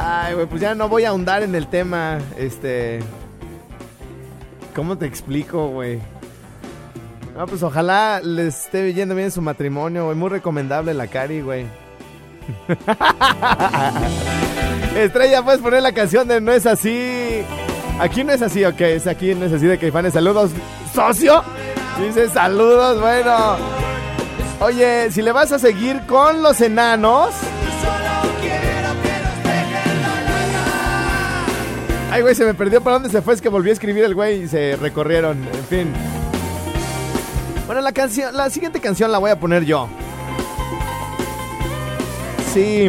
Ay, 0.00 0.34
güey, 0.34 0.46
pues 0.46 0.60
ya 0.60 0.74
no 0.74 0.88
voy 0.88 1.04
a 1.04 1.10
ahondar 1.10 1.42
en 1.42 1.54
el 1.54 1.66
tema. 1.66 2.18
Este. 2.36 3.00
¿Cómo 4.74 4.96
te 4.96 5.06
explico, 5.06 5.68
güey? 5.68 6.00
No, 7.36 7.46
pues 7.46 7.62
ojalá 7.62 8.20
les 8.22 8.64
esté 8.64 8.92
yendo 8.94 9.14
bien 9.14 9.30
su 9.30 9.42
matrimonio, 9.42 10.06
güey. 10.06 10.16
Muy 10.16 10.30
recomendable 10.30 10.94
la 10.94 11.06
Cari, 11.06 11.40
güey. 11.40 11.66
Estrella, 14.96 15.42
puedes 15.42 15.60
poner 15.60 15.82
la 15.82 15.92
canción 15.92 16.28
de 16.28 16.40
No 16.40 16.52
es 16.52 16.66
así. 16.66 17.42
Aquí 17.98 18.24
no 18.24 18.32
es 18.32 18.42
así, 18.42 18.64
ok. 18.64 18.80
Es 18.80 19.06
aquí 19.06 19.34
no 19.34 19.46
es 19.46 19.52
así 19.52 19.66
de 19.66 19.78
Caifanes. 19.78 20.14
Saludos, 20.14 20.50
socio. 20.94 21.42
Dice 22.00 22.28
saludos, 22.28 23.00
bueno. 23.00 23.81
Oye, 24.62 25.10
si 25.10 25.22
le 25.22 25.32
vas 25.32 25.50
a 25.50 25.58
seguir 25.58 26.06
con 26.06 26.40
los 26.40 26.60
enanos. 26.60 27.34
Ay, 32.12 32.22
güey, 32.22 32.36
se 32.36 32.44
me 32.44 32.54
perdió. 32.54 32.80
¿Para 32.80 32.94
dónde 32.94 33.10
se 33.10 33.22
fue? 33.22 33.34
Es 33.34 33.40
que 33.40 33.48
volví 33.48 33.70
a 33.70 33.72
escribir 33.72 34.04
el 34.04 34.14
güey 34.14 34.44
y 34.44 34.48
se 34.48 34.76
recorrieron. 34.76 35.42
En 35.52 35.64
fin. 35.64 35.92
Bueno, 37.66 37.80
la 37.80 37.90
canción, 37.90 38.36
la 38.36 38.50
siguiente 38.50 38.78
canción 38.78 39.10
la 39.10 39.18
voy 39.18 39.32
a 39.32 39.40
poner 39.40 39.64
yo. 39.64 39.88
Sí. 42.54 42.88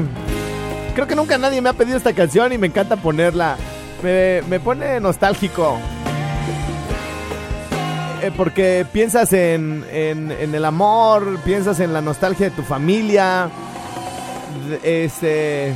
Creo 0.93 1.07
que 1.07 1.15
nunca 1.15 1.39
nadie 1.39 1.59
me 1.59 1.69
ha 1.69 1.73
pedido 1.73 1.97
esta 1.97 2.13
canción 2.13 2.53
y 2.53 2.59
me 2.59 2.67
encanta 2.67 2.97
ponerla. 2.97 3.57
Me, 4.03 4.43
me 4.47 4.59
pone 4.59 4.99
nostálgico. 4.99 5.79
Eh, 8.23 8.31
porque 8.37 8.85
piensas 8.89 9.33
en, 9.33 9.83
el 9.91 10.63
amor, 10.63 11.39
piensas 11.43 11.81
en 11.81 11.91
la 11.91 11.99
nostalgia 11.99 12.49
de 12.49 12.55
tu 12.55 12.61
familia, 12.61 13.49
este, 14.81 15.75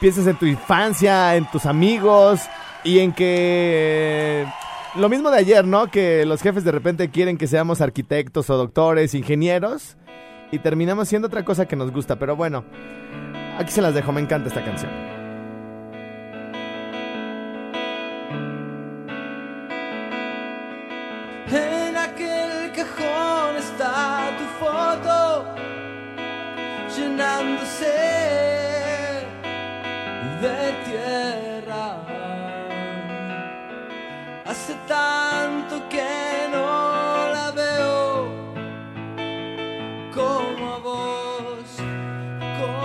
piensas 0.00 0.26
en 0.26 0.36
tu 0.36 0.46
infancia, 0.46 1.36
en 1.36 1.48
tus 1.48 1.64
amigos 1.64 2.40
y 2.82 2.98
en 2.98 3.12
que 3.12 4.46
lo 4.96 5.08
mismo 5.08 5.30
de 5.30 5.38
ayer, 5.38 5.64
¿no? 5.64 5.86
Que 5.86 6.26
los 6.26 6.42
jefes 6.42 6.64
de 6.64 6.72
repente 6.72 7.08
quieren 7.08 7.38
que 7.38 7.46
seamos 7.46 7.80
arquitectos 7.80 8.50
o 8.50 8.56
doctores, 8.56 9.14
ingenieros 9.14 9.96
y 10.50 10.58
terminamos 10.58 11.06
siendo 11.06 11.28
otra 11.28 11.44
cosa 11.44 11.66
que 11.66 11.76
nos 11.76 11.92
gusta, 11.92 12.16
pero 12.16 12.34
bueno, 12.34 12.64
aquí 13.58 13.70
se 13.70 13.80
las 13.80 13.94
dejo, 13.94 14.10
me 14.10 14.22
encanta 14.22 14.48
esta 14.48 14.64
canción. 14.64 15.15
Llenándose 26.96 27.84
de 30.40 30.72
tierra. 30.86 32.02
Hace 34.46 34.74
tanto 34.88 35.88
que 35.88 36.48
no 36.50 37.28
la 37.34 37.50
veo 37.50 38.28
como 40.14 40.74
a 40.74 40.78
vos, 40.78 41.68
como 42.58 42.78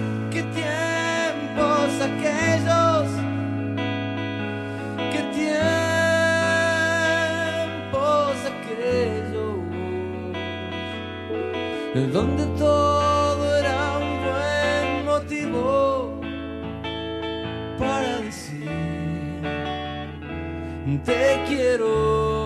donde 12.05 12.45
todo 12.57 13.57
era 13.57 13.97
un 13.97 14.23
buen 14.23 15.05
motivo 15.05 16.21
para 17.79 18.21
decir 18.21 18.67
te 21.03 21.43
quiero. 21.47 22.36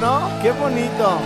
¿No? 0.00 0.28
Qué 0.42 0.52
bonito. 0.52 1.18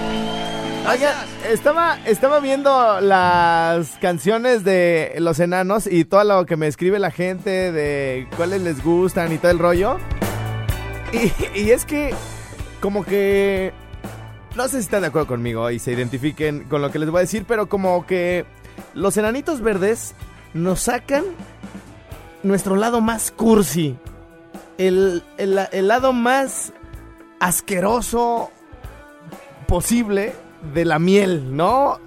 Oigan, 0.90 1.14
estaba, 1.50 1.98
estaba 2.06 2.40
viendo 2.40 3.00
las 3.00 3.90
canciones 4.00 4.64
de 4.64 5.14
los 5.18 5.40
enanos 5.40 5.86
y 5.86 6.04
todo 6.04 6.24
lo 6.24 6.44
que 6.46 6.56
me 6.56 6.66
escribe 6.66 6.98
la 6.98 7.10
gente 7.10 7.72
de 7.72 8.28
cuáles 8.36 8.60
les 8.62 8.82
gustan 8.84 9.32
y 9.32 9.38
todo 9.38 9.50
el 9.52 9.58
rollo. 9.58 9.96
Y, 11.12 11.60
y 11.60 11.70
es 11.70 11.84
que, 11.84 12.14
como 12.80 13.04
que. 13.04 13.72
No 14.56 14.64
sé 14.64 14.70
si 14.78 14.84
están 14.84 15.00
de 15.00 15.08
acuerdo 15.08 15.26
conmigo 15.26 15.70
y 15.70 15.78
se 15.78 15.92
identifiquen 15.92 16.64
con 16.64 16.80
lo 16.82 16.90
que 16.92 16.98
les 17.00 17.10
voy 17.10 17.18
a 17.18 17.22
decir, 17.22 17.44
pero 17.48 17.68
como 17.68 18.06
que 18.06 18.44
los 18.94 19.16
enanitos 19.16 19.60
verdes 19.60 20.14
nos 20.52 20.80
sacan 20.82 21.24
nuestro 22.44 22.76
lado 22.76 23.00
más 23.00 23.30
cursi. 23.32 23.96
El, 24.78 25.22
el- 25.38 25.58
el 25.72 25.88
lado 25.88 26.12
más 26.12 26.72
asqueroso 27.40 28.50
posible 29.66 30.32
de 30.72 30.84
la 30.84 30.98
miel, 30.98 31.56
¿no? 31.56 31.98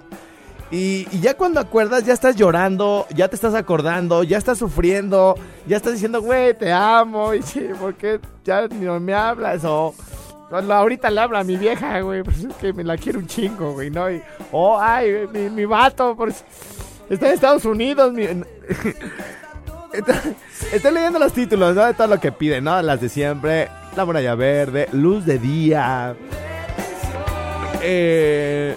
Y, 0.70 1.06
ya 1.20 1.34
cuando 1.34 1.60
acuerdas, 1.60 2.04
ya 2.04 2.12
estás 2.12 2.36
llorando, 2.36 3.06
ya 3.14 3.28
te 3.28 3.36
estás 3.36 3.54
acordando, 3.54 4.22
ya 4.22 4.36
estás 4.36 4.58
sufriendo, 4.58 5.34
ya 5.66 5.78
estás 5.78 5.94
diciendo, 5.94 6.20
güey, 6.20 6.56
te 6.58 6.70
amo, 6.70 7.32
y 7.32 7.42
sí, 7.42 7.68
¿por 7.80 7.94
qué 7.94 8.20
ya 8.44 8.68
no 8.68 9.00
me 9.00 9.14
hablas? 9.14 9.64
O 9.64 9.94
"Bueno, 10.50 10.74
ahorita 10.74 11.10
le 11.10 11.20
habla 11.20 11.40
a 11.40 11.44
mi 11.44 11.56
vieja, 11.56 12.00
güey, 12.00 12.22
pues 12.22 12.44
es 12.44 12.54
que 12.56 12.74
me 12.74 12.84
la 12.84 12.98
quiero 12.98 13.18
un 13.18 13.26
chingo, 13.26 13.72
güey, 13.72 13.90
¿no? 13.90 14.10
Y, 14.10 14.20
oh, 14.52 14.78
ay, 14.78 15.26
mi, 15.32 15.48
mi 15.48 15.64
vato, 15.64 16.14
pues, 16.14 16.44
está 17.08 17.28
en 17.28 17.34
Estados 17.34 17.64
Unidos, 17.64 18.12
mi... 18.12 18.26
Estoy 20.72 20.92
leyendo 20.92 21.18
los 21.18 21.32
títulos, 21.32 21.74
¿no? 21.74 21.84
De 21.86 21.94
todo 21.94 22.08
lo 22.08 22.20
que 22.20 22.30
piden, 22.30 22.64
¿no? 22.64 22.80
Las 22.82 23.00
de 23.00 23.08
siempre. 23.08 23.68
La 23.96 24.04
muralla 24.04 24.34
verde, 24.34 24.86
luz 24.92 25.24
de 25.24 25.38
día. 25.38 26.14
Eh, 27.82 28.76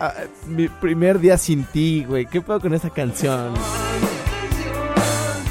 ah, 0.00 0.14
mi 0.46 0.68
primer 0.68 1.18
día 1.18 1.38
sin 1.38 1.64
ti, 1.64 2.04
güey. 2.06 2.26
¿Qué 2.26 2.40
puedo 2.40 2.60
con 2.60 2.74
esa 2.74 2.90
canción? 2.90 3.54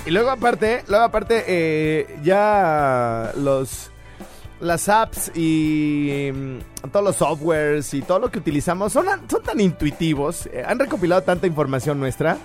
Y 0.06 0.12
luego 0.12 0.30
aparte, 0.30 0.84
luego 0.88 1.06
aparte, 1.06 1.44
eh, 1.48 2.20
ya 2.24 3.32
los 3.38 3.92
las 4.60 4.88
apps 4.88 5.32
y 5.36 6.32
mm, 6.34 6.90
todos 6.92 7.06
los 7.06 7.16
softwares 7.18 7.94
y 7.94 8.02
todo 8.02 8.20
lo 8.20 8.32
que 8.32 8.40
utilizamos 8.40 8.94
son, 8.94 9.06
tan 9.44 9.60
intuitivos, 9.60 10.48
eh, 10.48 10.64
han 10.66 10.80
recopilado 10.80 11.22
tanta 11.24 11.46
información 11.48 12.00
nuestra 12.00 12.38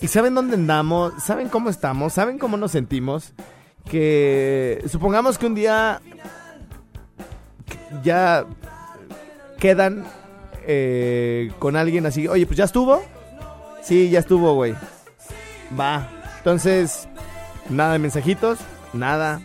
y 0.00 0.08
saben 0.08 0.34
dónde 0.34 0.56
andamos, 0.56 1.12
saben 1.22 1.48
cómo 1.48 1.70
estamos, 1.70 2.12
saben 2.12 2.38
cómo 2.38 2.56
nos 2.56 2.72
sentimos, 2.72 3.32
que 3.88 4.82
supongamos 4.88 5.38
que 5.38 5.46
un 5.46 5.54
día 5.54 6.00
ya 8.02 8.44
quedan 9.58 10.04
eh, 10.66 11.50
con 11.58 11.76
alguien 11.76 12.06
así, 12.06 12.28
oye, 12.28 12.46
pues 12.46 12.56
ya 12.56 12.64
estuvo, 12.64 13.02
sí, 13.82 14.10
ya 14.10 14.18
estuvo, 14.20 14.54
güey, 14.54 14.74
va, 15.78 16.08
entonces, 16.38 17.08
nada 17.68 17.92
de 17.94 17.98
mensajitos, 17.98 18.58
nada, 18.92 19.40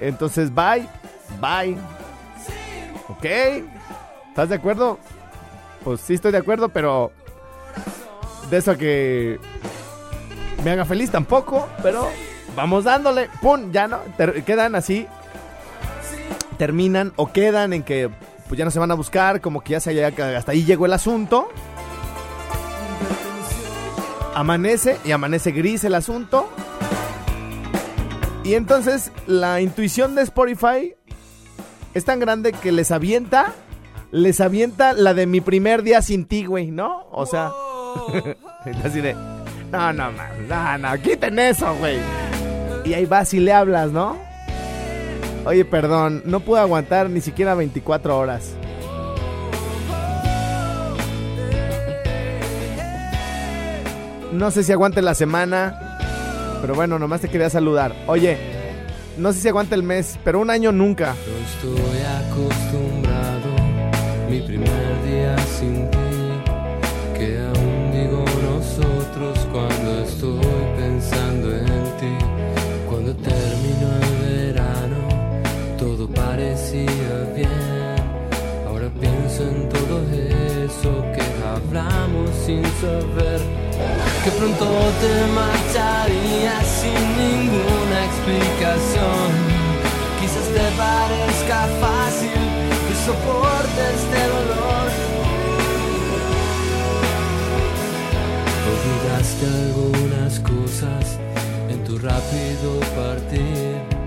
entonces, 0.00 0.54
bye, 0.54 0.86
bye, 1.40 1.76
ok, 3.08 3.24
¿estás 4.28 4.48
de 4.48 4.54
acuerdo? 4.56 4.98
Pues 5.84 6.00
sí 6.00 6.14
estoy 6.14 6.32
de 6.32 6.38
acuerdo, 6.38 6.68
pero 6.68 7.12
de 8.50 8.56
eso 8.58 8.76
que 8.76 9.38
me 10.64 10.70
haga 10.72 10.84
feliz 10.84 11.10
tampoco, 11.10 11.68
pero 11.82 12.08
vamos 12.56 12.84
dándole, 12.84 13.28
pum, 13.40 13.70
ya 13.72 13.86
no, 13.88 13.98
ter- 14.16 14.42
quedan 14.44 14.74
así, 14.74 15.06
terminan 16.58 17.12
o 17.16 17.32
quedan 17.32 17.72
en 17.72 17.82
que 17.82 18.10
pues 18.48 18.58
ya 18.58 18.64
no 18.64 18.70
se 18.70 18.78
van 18.78 18.90
a 18.90 18.94
buscar, 18.94 19.40
como 19.40 19.62
que 19.62 19.72
ya 19.72 19.80
se 19.80 19.90
haya, 19.90 20.08
hasta 20.36 20.52
ahí 20.52 20.64
llegó 20.64 20.86
el 20.86 20.92
asunto. 20.92 21.48
Amanece 24.34 24.98
y 25.04 25.12
amanece 25.12 25.52
gris 25.52 25.84
el 25.84 25.94
asunto. 25.94 26.48
Y 28.44 28.54
entonces 28.54 29.12
la 29.26 29.60
intuición 29.60 30.14
de 30.14 30.22
Spotify 30.22 30.94
es 31.94 32.04
tan 32.04 32.18
grande 32.20 32.52
que 32.52 32.72
les 32.72 32.90
avienta, 32.90 33.52
les 34.10 34.40
avienta 34.40 34.94
la 34.94 35.12
de 35.12 35.26
mi 35.26 35.40
primer 35.40 35.82
día 35.82 36.00
sin 36.00 36.24
ti, 36.24 36.46
güey, 36.46 36.70
¿no? 36.70 37.06
O 37.10 37.26
sea, 37.26 37.50
así 38.84 39.02
de, 39.02 39.14
no, 39.70 39.92
no, 39.92 40.12
man, 40.12 40.48
no, 40.48 40.78
no, 40.78 41.02
quiten 41.02 41.38
eso, 41.38 41.74
güey. 41.76 41.98
Y 42.84 42.94
ahí 42.94 43.04
vas 43.04 43.34
y 43.34 43.40
le 43.40 43.52
hablas, 43.52 43.90
¿no? 43.90 44.27
Oye, 45.48 45.64
perdón, 45.64 46.20
no 46.26 46.40
pude 46.40 46.60
aguantar 46.60 47.08
ni 47.08 47.22
siquiera 47.22 47.54
24 47.54 48.18
horas. 48.18 48.50
No 54.30 54.50
sé 54.50 54.62
si 54.62 54.72
aguante 54.72 55.00
la 55.00 55.14
semana, 55.14 55.96
pero 56.60 56.74
bueno, 56.74 56.98
nomás 56.98 57.22
te 57.22 57.30
quería 57.30 57.48
saludar. 57.48 57.94
Oye, 58.08 58.36
no 59.16 59.32
sé 59.32 59.40
si 59.40 59.48
aguante 59.48 59.74
el 59.74 59.82
mes, 59.82 60.18
pero 60.22 60.38
un 60.38 60.50
año 60.50 60.70
nunca. 60.70 61.14
No 61.26 61.72
estoy 61.72 62.02
acostumbrado, 62.28 63.48
mi 64.28 64.40
primer 64.40 65.02
día 65.06 65.38
sin 65.38 65.90
ti, 65.90 65.98
que 67.16 67.38
aún 67.38 67.92
digo 67.92 68.22
nosotros 68.52 69.48
cuando 69.50 70.02
estoy 70.04 70.44
pensando 70.76 71.56
en 71.56 71.66
ti. 71.96 72.24
Cuando 72.86 73.14
todo 73.16 73.57
Ahora 78.66 78.88
pienso 78.98 79.42
en 79.42 79.68
todo 79.68 80.00
eso 80.64 80.90
que 81.14 81.22
hablamos 81.46 82.30
sin 82.46 82.62
saber. 82.80 83.40
Que 84.24 84.30
pronto 84.30 84.66
te 85.00 85.14
marcharías 85.34 86.66
sin 86.66 87.02
ninguna 87.22 87.98
explicación. 88.08 89.28
Quizás 90.20 90.48
te 90.56 90.66
parezca 90.76 91.68
fácil 91.80 92.42
que 92.88 92.94
soportes 93.04 93.94
este 94.00 94.20
dolor. 94.34 94.88
Olvidaste 98.72 99.46
algunas 99.66 100.40
cosas 100.40 101.18
en 101.68 101.84
tu 101.84 101.98
rápido 101.98 102.80
partir. 102.96 103.97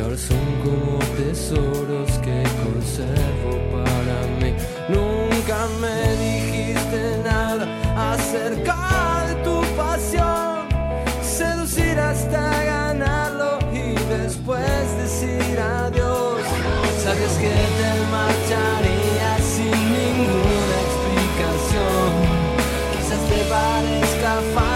Son 0.00 0.38
como 0.64 0.98
tesoros 1.14 2.10
que 2.24 2.42
conservo 2.64 3.52
para 3.70 4.16
mí. 4.40 4.54
Nunca 4.88 5.68
me 5.78 6.16
dijiste 6.24 7.18
nada 7.22 7.66
acerca 8.12 9.26
de 9.28 9.34
tu 9.44 9.60
pasión. 9.76 10.66
Seducir 11.22 11.98
hasta 12.00 12.64
ganarlo 12.64 13.58
y 13.74 13.92
después 14.08 14.96
decir 14.96 15.58
adiós. 15.60 16.40
Sabes 17.04 17.32
que 17.42 17.54
te 17.78 17.92
marcharías 18.10 19.42
sin 19.54 19.70
ninguna 19.70 20.76
explicación. 20.86 22.10
Quizás 22.92 23.22
te 23.28 23.44
parezca 23.50 24.40
fácil 24.54 24.69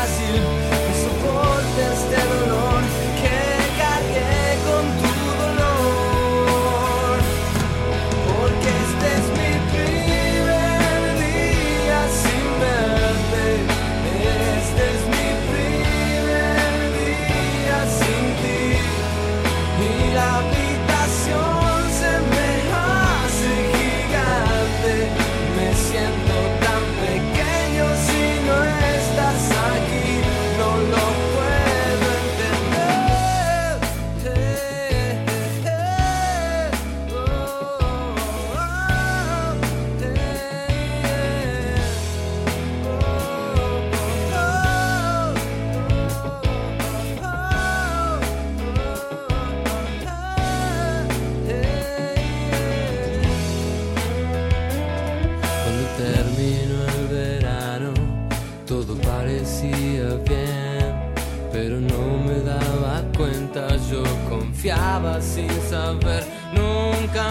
habitación. 20.35 21.54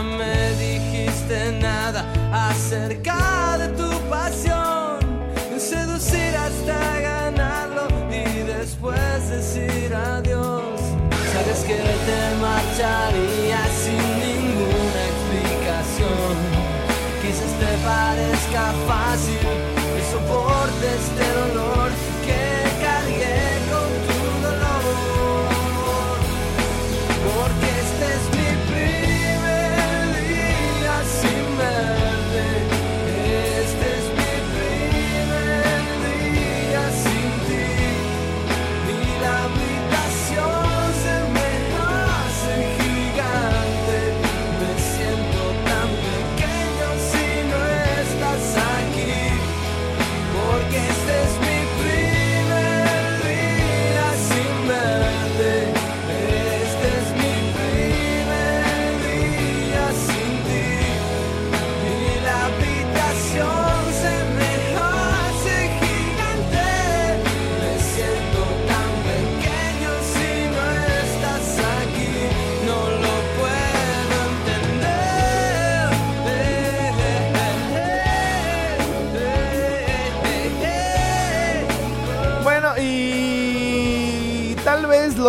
Me 0.03 0.51
dijiste 0.57 1.51
nada 1.61 2.05
acerca 2.31 3.32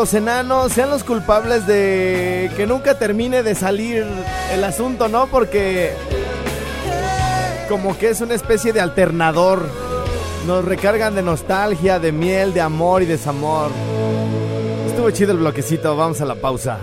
los 0.04 0.12
enanos 0.12 0.70
sean 0.70 0.90
los 0.90 1.02
culpables 1.02 1.66
de 1.66 2.50
que 2.58 2.66
nunca 2.66 2.98
termine 2.98 3.42
de 3.42 3.54
salir 3.54 4.04
el 4.52 4.62
asunto, 4.62 5.08
¿no? 5.08 5.28
Porque 5.28 5.94
como 7.70 7.96
que 7.96 8.10
es 8.10 8.20
una 8.20 8.34
especie 8.34 8.74
de 8.74 8.82
alternador. 8.82 9.66
Nos 10.46 10.62
recargan 10.62 11.14
de 11.14 11.22
nostalgia, 11.22 12.00
de 12.00 12.12
miel, 12.12 12.52
de 12.52 12.60
amor 12.60 13.00
y 13.00 13.06
desamor. 13.06 13.70
Estuvo 14.86 15.10
chido 15.10 15.32
el 15.32 15.38
bloquecito, 15.38 15.96
vamos 15.96 16.20
a 16.20 16.26
la 16.26 16.34
pausa. 16.34 16.80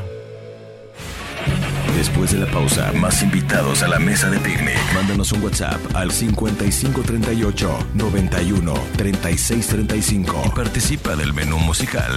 Después 2.02 2.32
de 2.32 2.40
la 2.40 2.48
pausa, 2.48 2.92
más 2.94 3.22
invitados 3.22 3.84
a 3.84 3.88
la 3.88 4.00
mesa 4.00 4.28
de 4.28 4.40
picnic. 4.40 4.76
Mándanos 4.96 5.32
un 5.34 5.44
WhatsApp 5.44 5.80
al 5.94 6.12
5538 6.12 7.90
91 7.94 8.74
3635 8.98 10.44
y 10.48 10.50
participa 10.50 11.16
del 11.16 11.32
menú 11.32 11.60
musical 11.60 12.12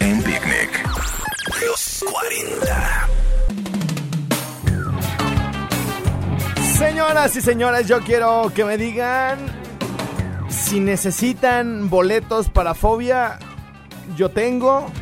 en 0.00 0.22
Picnic. 0.22 0.86
Los 1.66 2.04
40. 2.04 3.08
Señoras 6.76 7.34
y 7.34 7.40
señores, 7.40 7.88
yo 7.88 8.00
quiero 8.00 8.52
que 8.54 8.66
me 8.66 8.76
digan 8.76 9.38
si 10.50 10.80
necesitan 10.80 11.88
boletos 11.88 12.50
para 12.50 12.74
fobia. 12.74 13.38
Yo 14.18 14.28
tengo. 14.28 14.92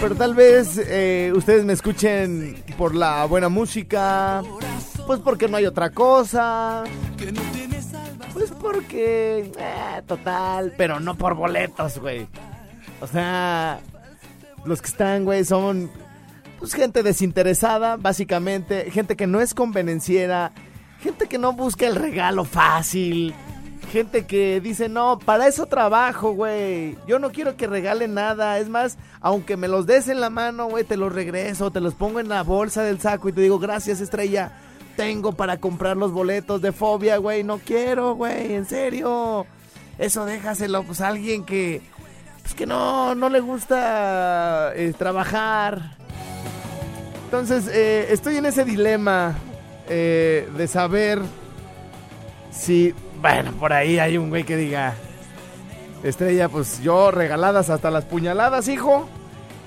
Pero 0.00 0.14
tal 0.14 0.34
vez 0.34 0.78
eh, 0.78 1.30
ustedes 1.36 1.64
me 1.66 1.74
escuchen 1.74 2.56
por 2.78 2.94
la 2.94 3.26
buena 3.26 3.50
música. 3.50 4.42
Pues 5.06 5.20
porque 5.20 5.46
no 5.46 5.58
hay 5.58 5.66
otra 5.66 5.90
cosa. 5.90 6.84
Pues 8.32 8.50
porque... 8.50 9.52
eh, 9.58 10.02
total. 10.06 10.72
Pero 10.78 11.00
no 11.00 11.16
por 11.16 11.34
boletos, 11.34 11.98
güey. 11.98 12.26
O 13.00 13.06
sea... 13.06 13.80
Los 14.64 14.80
que 14.80 14.88
están, 14.88 15.24
güey, 15.24 15.44
son... 15.44 15.90
Pues 16.58 16.74
gente 16.74 17.02
desinteresada, 17.02 17.96
básicamente. 17.96 18.90
Gente 18.90 19.16
que 19.16 19.26
no 19.26 19.40
es 19.40 19.52
convenenciera. 19.52 20.52
Gente 21.02 21.26
que 21.26 21.38
no 21.38 21.52
busca 21.52 21.86
el 21.86 21.96
regalo 21.96 22.44
fácil. 22.44 23.34
Gente 23.90 24.24
que 24.24 24.60
dice, 24.60 24.88
no, 24.88 25.18
para 25.18 25.48
eso 25.48 25.66
trabajo, 25.66 26.30
güey. 26.30 26.96
Yo 27.08 27.18
no 27.18 27.32
quiero 27.32 27.56
que 27.56 27.66
regalen 27.66 28.14
nada. 28.14 28.56
Es 28.60 28.68
más, 28.68 28.98
aunque 29.20 29.56
me 29.56 29.66
los 29.66 29.84
des 29.84 30.06
en 30.06 30.20
la 30.20 30.30
mano, 30.30 30.68
güey, 30.68 30.84
te 30.84 30.96
los 30.96 31.12
regreso. 31.12 31.72
Te 31.72 31.80
los 31.80 31.94
pongo 31.94 32.20
en 32.20 32.28
la 32.28 32.44
bolsa 32.44 32.84
del 32.84 33.00
saco 33.00 33.28
y 33.28 33.32
te 33.32 33.40
digo, 33.40 33.58
gracias, 33.58 34.00
estrella. 34.00 34.52
Tengo 34.96 35.32
para 35.32 35.58
comprar 35.58 35.96
los 35.96 36.12
boletos 36.12 36.62
de 36.62 36.70
fobia, 36.70 37.16
güey. 37.16 37.42
No 37.42 37.58
quiero, 37.58 38.14
güey, 38.14 38.54
en 38.54 38.64
serio. 38.64 39.44
Eso 39.98 40.24
déjaselo, 40.24 40.84
pues 40.84 41.00
a 41.00 41.08
alguien 41.08 41.44
que... 41.44 41.82
Pues 42.42 42.54
que 42.54 42.66
no, 42.66 43.16
no 43.16 43.28
le 43.28 43.40
gusta 43.40 44.72
eh, 44.76 44.94
trabajar. 44.96 45.96
Entonces, 47.24 47.68
eh, 47.72 48.06
estoy 48.10 48.36
en 48.36 48.46
ese 48.46 48.64
dilema 48.64 49.36
eh, 49.88 50.48
de 50.56 50.68
saber 50.68 51.20
si, 52.50 52.94
bueno, 53.20 53.52
por 53.52 53.72
ahí 53.72 53.98
hay 53.98 54.18
un 54.18 54.28
güey 54.30 54.44
que 54.44 54.56
diga, 54.56 54.94
Estrella, 56.02 56.48
pues 56.48 56.82
yo 56.82 57.10
regaladas 57.10 57.70
hasta 57.70 57.90
las 57.90 58.04
puñaladas, 58.04 58.68
hijo. 58.68 59.08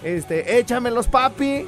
Este, 0.03 0.59
échamelos, 0.59 1.07
papi. 1.07 1.65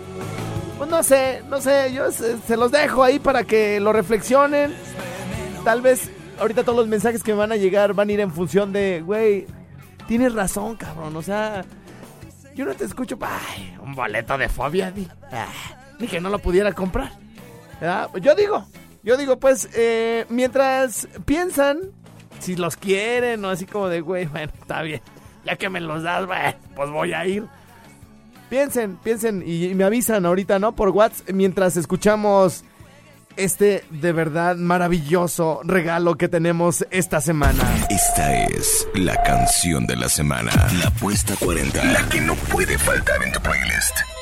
Pues 0.78 0.90
no 0.90 1.04
sé, 1.04 1.42
no 1.50 1.62
sé, 1.62 1.94
yo 1.94 2.12
se, 2.12 2.38
se 2.40 2.58
los 2.58 2.72
dejo 2.72 3.04
ahí 3.04 3.20
para 3.20 3.44
que 3.44 3.80
lo 3.80 3.94
reflexionen. 3.94 4.74
Tal 5.64 5.82
vez 5.82 6.12
ahorita 6.40 6.64
todos 6.64 6.78
los 6.78 6.88
mensajes 6.88 7.24
que 7.24 7.32
me 7.32 7.40
van 7.40 7.52
a 7.52 7.56
llegar 7.56 7.94
van 7.94 8.10
a 8.10 8.12
ir 8.12 8.20
en 8.20 8.32
función 8.32 8.74
de, 8.74 9.02
güey, 9.02 9.46
tienes 10.08 10.34
razón, 10.34 10.76
cabrón. 10.76 11.16
O 11.16 11.22
sea, 11.22 11.64
yo 12.56 12.66
no 12.66 12.74
te 12.74 12.86
escucho, 12.86 13.18
ay, 13.22 13.76
un 13.82 13.96
boleto 13.96 14.38
de 14.38 14.50
fobia, 14.50 14.92
di, 14.92 15.08
ah, 15.32 15.48
que 16.10 16.20
no 16.20 16.30
lo 16.30 16.40
pudiera 16.40 16.74
comprar. 16.74 17.12
¿verdad? 17.80 18.10
Yo 18.22 18.36
digo, 18.36 18.66
yo 19.06 19.16
digo, 19.18 19.40
pues, 19.40 19.70
eh, 19.76 20.26
mientras 20.30 21.08
piensan 21.26 21.92
si 22.40 22.56
los 22.56 22.76
quieren 22.76 23.46
o 23.46 23.50
así 23.50 23.66
como 23.66 23.88
de, 23.88 24.02
güey, 24.02 24.26
bueno, 24.26 24.52
está 24.60 24.82
bien. 24.82 25.02
Ya 25.46 25.56
que 25.56 25.70
me 25.70 25.80
los 25.80 26.04
das, 26.04 26.26
bueno, 26.26 26.56
pues 26.76 26.90
voy 26.90 27.14
a 27.14 27.26
ir. 27.26 27.46
Piensen, 28.50 28.98
piensen 28.98 29.44
y, 29.46 29.66
y 29.68 29.76
me 29.76 29.84
avisan 29.84 30.26
ahorita, 30.26 30.60
¿no? 30.60 30.76
Por 30.76 30.90
WhatsApp, 30.90 31.30
mientras 31.32 31.78
escuchamos 31.78 32.64
este 33.38 33.84
de 33.90 34.12
verdad 34.12 34.56
maravilloso 34.56 35.62
regalo 35.64 36.16
que 36.16 36.28
tenemos 36.28 36.86
esta 36.92 37.22
semana. 37.22 37.64
Esta 37.90 38.46
es 38.46 38.88
la 38.96 39.22
canción 39.24 39.86
de 39.86 39.96
la 39.96 40.10
semana. 40.10 40.52
La 40.80 40.88
apuesta 40.88 41.36
40. 41.40 41.84
La 41.86 42.08
que 42.10 42.22
no 42.22 42.36
puede 42.36 42.78
faltar 42.78 43.22
en 43.24 43.32
tu 43.32 43.40
playlist. 43.42 44.15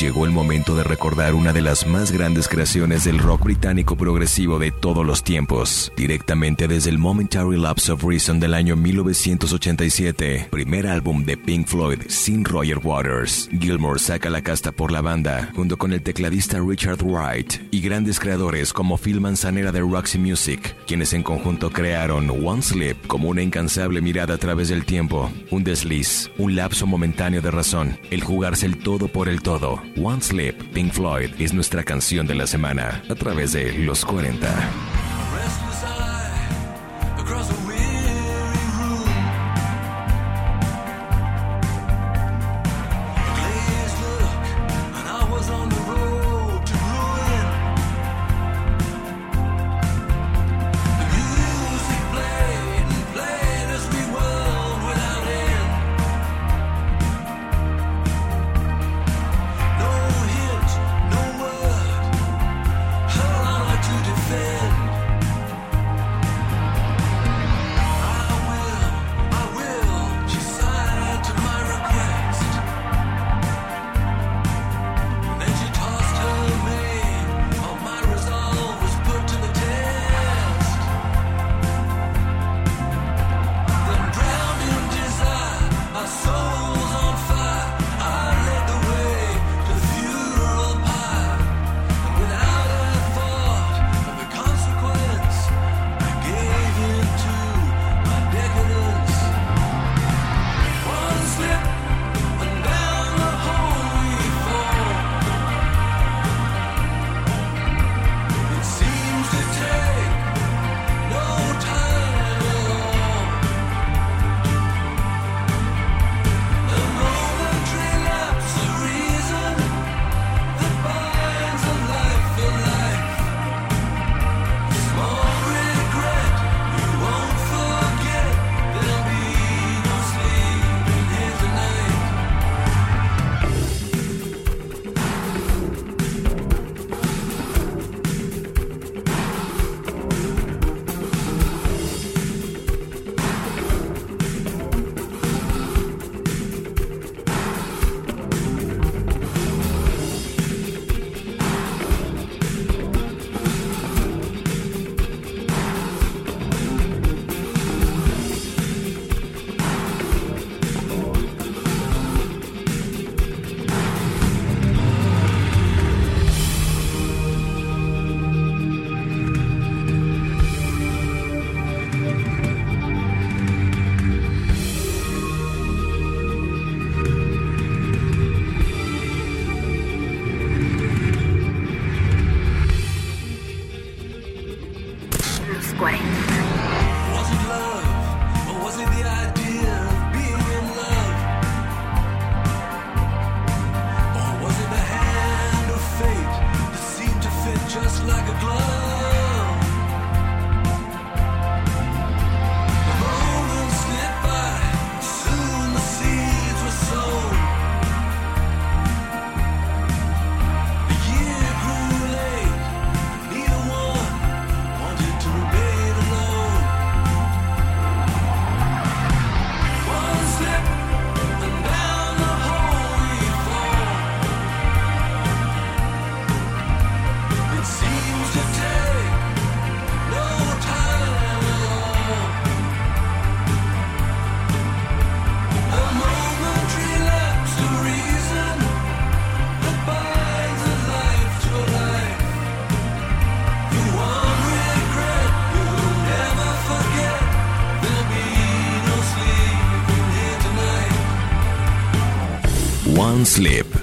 Llegó 0.00 0.24
el 0.24 0.32
momento 0.32 0.74
de 0.74 0.84
recordar 0.84 1.34
una 1.34 1.52
de 1.52 1.60
las 1.60 1.86
más 1.86 2.10
grandes 2.10 2.48
creaciones 2.48 3.04
del 3.04 3.18
rock 3.18 3.44
británico 3.44 3.94
progresivo 3.94 4.58
de 4.58 4.70
todos 4.70 5.06
los 5.06 5.22
tiempos, 5.22 5.92
directamente 5.96 6.66
desde 6.66 6.90
el 6.90 6.98
Momentary 6.98 7.58
Lapse 7.58 7.92
of 7.92 8.02
Reason 8.02 8.40
del 8.40 8.54
año 8.54 8.74
1987, 8.74 10.48
primer 10.50 10.86
álbum 10.86 11.24
de 11.24 11.36
Pink 11.36 11.66
Floyd 11.68 12.00
sin 12.08 12.44
Roger 12.44 12.78
Waters. 12.82 13.48
Gilmour 13.60 14.00
saca 14.00 14.30
la 14.30 14.42
casta 14.42 14.72
por 14.72 14.90
la 14.90 15.02
banda, 15.02 15.50
junto 15.54 15.76
con 15.76 15.92
el 15.92 16.02
tecladista 16.02 16.58
Richard 16.58 17.04
Wright 17.04 17.54
y 17.70 17.80
grandes 17.82 18.18
creadores 18.18 18.72
como 18.72 18.96
Phil 18.96 19.20
Manzanera 19.20 19.72
de 19.72 19.80
Roxy 19.80 20.18
Music, 20.18 20.74
quienes 20.86 21.12
en 21.12 21.22
conjunto 21.22 21.70
crearon 21.70 22.30
One 22.30 22.62
Sleep 22.62 23.06
como 23.06 23.28
una 23.28 23.42
incansable 23.42 24.00
mirada 24.00 24.34
a 24.34 24.38
través 24.38 24.68
del 24.68 24.86
tiempo, 24.86 25.30
un 25.50 25.64
desliz, 25.64 26.30
un 26.38 26.56
lapso 26.56 26.86
momentáneo 26.86 27.42
de 27.42 27.50
razón, 27.50 27.98
el 28.10 28.24
jugarse 28.24 28.66
el 28.66 28.78
todo 28.78 29.08
por 29.08 29.28
el 29.28 29.42
todo. 29.42 29.81
One 29.96 30.20
Sleep, 30.20 30.54
Pink 30.72 30.92
Floyd, 30.92 31.30
es 31.38 31.52
nuestra 31.52 31.82
canción 31.82 32.26
de 32.26 32.34
la 32.34 32.46
semana 32.46 33.02
a 33.08 33.14
través 33.14 33.52
de 33.52 33.72
los 33.72 34.04
40. 34.04 34.48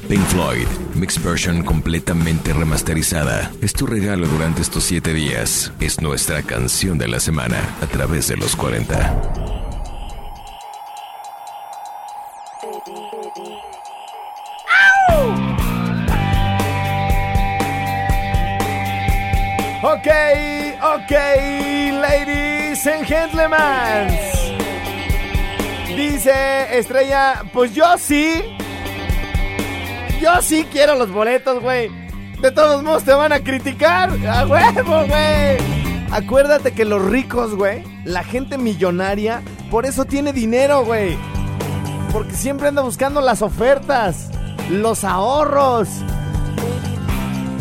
Pink 0.09 0.25
Floyd, 0.25 0.65
Mix 0.95 1.23
Version 1.23 1.63
completamente 1.63 2.51
remasterizada. 2.51 3.51
Es 3.61 3.73
tu 3.73 3.85
regalo 3.85 4.27
durante 4.27 4.59
estos 4.59 4.83
7 4.85 5.13
días. 5.13 5.71
Es 5.79 6.01
nuestra 6.01 6.41
canción 6.41 6.97
de 6.97 7.07
la 7.07 7.19
semana 7.19 7.59
a 7.79 7.85
través 7.85 8.27
de 8.27 8.35
los 8.35 8.55
40. 8.55 9.21
Ok, 19.83 20.07
ok, 20.81 21.11
ladies 22.01 22.87
and 22.87 23.05
gentlemen. 23.05 24.07
Dice 25.95 26.79
Estrella, 26.79 27.43
pues 27.53 27.75
yo 27.75 27.95
sí. 27.99 28.58
Yo 30.21 30.41
sí 30.41 30.65
quiero 30.71 30.95
los 30.95 31.11
boletos, 31.11 31.61
güey. 31.61 31.89
De 32.41 32.51
todos 32.51 32.83
modos 32.83 33.03
te 33.03 33.13
van 33.13 33.31
a 33.31 33.39
criticar. 33.39 34.09
A 34.27 34.45
huevo, 34.45 35.05
güey. 35.07 35.57
Acuérdate 36.11 36.71
que 36.71 36.85
los 36.85 37.03
ricos, 37.05 37.55
güey, 37.55 37.83
la 38.03 38.23
gente 38.23 38.57
millonaria, 38.57 39.43
por 39.69 39.85
eso 39.85 40.05
tiene 40.05 40.33
dinero, 40.33 40.83
güey. 40.83 41.17
Porque 42.11 42.33
siempre 42.33 42.67
anda 42.67 42.81
buscando 42.81 43.21
las 43.21 43.41
ofertas, 43.41 44.29
los 44.69 45.03
ahorros. 45.03 45.87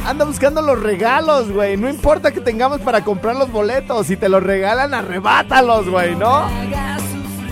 Anda 0.06 0.24
buscando 0.24 0.62
los 0.62 0.82
regalos, 0.82 1.52
güey. 1.52 1.76
No 1.76 1.90
importa 1.90 2.30
que 2.32 2.40
tengamos 2.40 2.80
para 2.80 3.04
comprar 3.04 3.36
los 3.36 3.52
boletos. 3.52 4.06
Si 4.06 4.16
te 4.16 4.30
los 4.30 4.42
regalan, 4.42 4.94
arrebátalos, 4.94 5.88
güey, 5.90 6.16
¿no? 6.16 6.48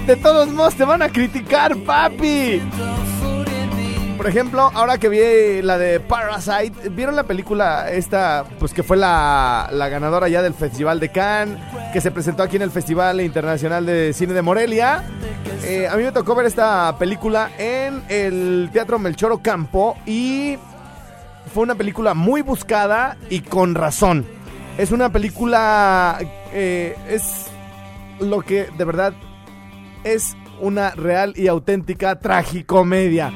De 0.06 0.16
todos 0.16 0.48
modos 0.48 0.74
te 0.76 0.84
van 0.86 1.02
a 1.02 1.10
criticar, 1.10 1.76
papi. 1.76 2.62
Por 4.16 4.26
ejemplo, 4.26 4.70
ahora 4.74 4.96
que 4.98 5.10
vi 5.10 5.62
la 5.62 5.76
de 5.76 6.00
Parasite, 6.00 6.88
¿vieron 6.88 7.16
la 7.16 7.24
película 7.24 7.90
esta, 7.90 8.44
pues 8.58 8.72
que 8.72 8.82
fue 8.82 8.96
la, 8.96 9.68
ganadora 9.90 10.28
ya 10.28 10.40
del 10.40 10.54
Festival 10.54 11.00
de 11.00 11.10
Cannes, 11.10 11.58
que 11.92 12.00
se 12.00 12.10
presentó 12.10 12.42
aquí 12.42 12.56
en 12.56 12.62
el 12.62 12.70
Festival 12.70 13.20
Internacional 13.20 13.84
de 13.84 14.14
Cine 14.14 14.32
de 14.32 14.40
Morelia? 14.40 15.04
Eh, 15.64 15.86
a 15.86 15.96
mí 15.96 16.02
me 16.02 16.12
tocó 16.12 16.34
ver 16.34 16.46
esta 16.46 16.96
película 16.98 17.50
en 17.58 18.02
el 18.08 18.70
Teatro 18.72 18.98
Melchor 18.98 19.32
Ocampo 19.32 19.96
y 20.06 20.56
fue 21.52 21.64
una 21.64 21.74
película 21.74 22.14
muy 22.14 22.40
buscada 22.40 23.18
y 23.28 23.40
con 23.40 23.74
razón. 23.74 24.24
Es 24.78 24.92
una 24.92 25.12
película, 25.12 26.18
eh, 26.52 26.96
es 27.08 27.46
lo 28.20 28.40
que 28.40 28.68
de 28.78 28.84
verdad 28.84 29.12
es 30.04 30.36
una 30.60 30.90
real 30.92 31.34
y 31.36 31.48
auténtica 31.48 32.18
tragicomedia. 32.18 33.32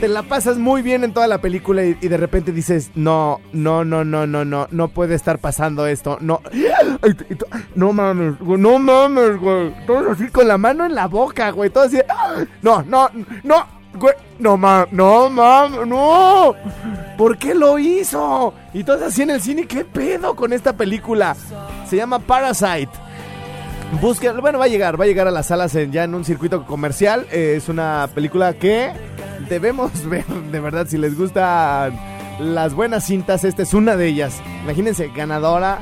Te 0.00 0.06
la 0.06 0.22
pasas 0.22 0.58
muy 0.58 0.82
bien 0.82 1.02
en 1.02 1.12
toda 1.12 1.26
la 1.26 1.38
película 1.38 1.82
y, 1.84 1.94
de 1.94 2.16
repente 2.16 2.52
dices, 2.52 2.92
no, 2.94 3.40
no, 3.52 3.84
no, 3.84 4.04
no, 4.04 4.28
no, 4.28 4.44
no, 4.44 4.68
no 4.70 4.88
puede 4.88 5.16
estar 5.16 5.40
pasando 5.40 5.88
esto, 5.88 6.18
no, 6.20 6.40
no 7.74 7.92
mames, 7.92 8.40
no 8.40 8.78
mames, 8.78 9.40
güey, 9.40 9.74
todo 9.88 10.12
así 10.12 10.28
con 10.28 10.46
la 10.46 10.56
mano 10.56 10.86
en 10.86 10.94
la 10.94 11.06
boca, 11.08 11.50
güey, 11.50 11.70
todo 11.70 11.82
así, 11.84 11.98
¡ah! 12.08 12.44
no, 12.62 12.82
no, 12.82 13.10
no, 13.42 13.66
güey, 13.94 14.14
no 14.38 14.56
mames, 14.56 14.92
no 14.92 15.30
mames, 15.30 15.84
no, 15.88 16.54
¿por 17.16 17.36
qué 17.36 17.52
lo 17.56 17.76
hizo? 17.80 18.54
Y 18.72 18.84
todo 18.84 19.04
así 19.04 19.22
en 19.22 19.30
el 19.30 19.40
cine, 19.40 19.66
¿qué 19.66 19.84
pedo 19.84 20.36
con 20.36 20.52
esta 20.52 20.74
película? 20.74 21.34
Se 21.88 21.96
llama 21.96 22.20
Parasite. 22.20 22.92
Busquen, 24.00 24.38
bueno, 24.42 24.58
va 24.58 24.66
a 24.66 24.68
llegar, 24.68 25.00
va 25.00 25.04
a 25.04 25.06
llegar 25.08 25.26
a 25.26 25.30
las 25.30 25.46
salas 25.46 25.74
en- 25.74 25.90
ya 25.90 26.04
en 26.04 26.14
un 26.14 26.22
circuito 26.22 26.66
comercial. 26.66 27.26
Eh, 27.32 27.54
es 27.56 27.70
una 27.70 28.06
película 28.14 28.52
que 28.52 28.92
debemos 29.48 30.04
ver, 30.08 30.26
de 30.26 30.60
verdad, 30.60 30.86
si 30.88 30.98
les 30.98 31.16
gustan 31.16 31.98
las 32.38 32.74
buenas 32.74 33.04
cintas, 33.04 33.44
esta 33.44 33.62
es 33.62 33.74
una 33.74 33.96
de 33.96 34.06
ellas. 34.06 34.40
Imagínense, 34.62 35.08
ganadora 35.08 35.80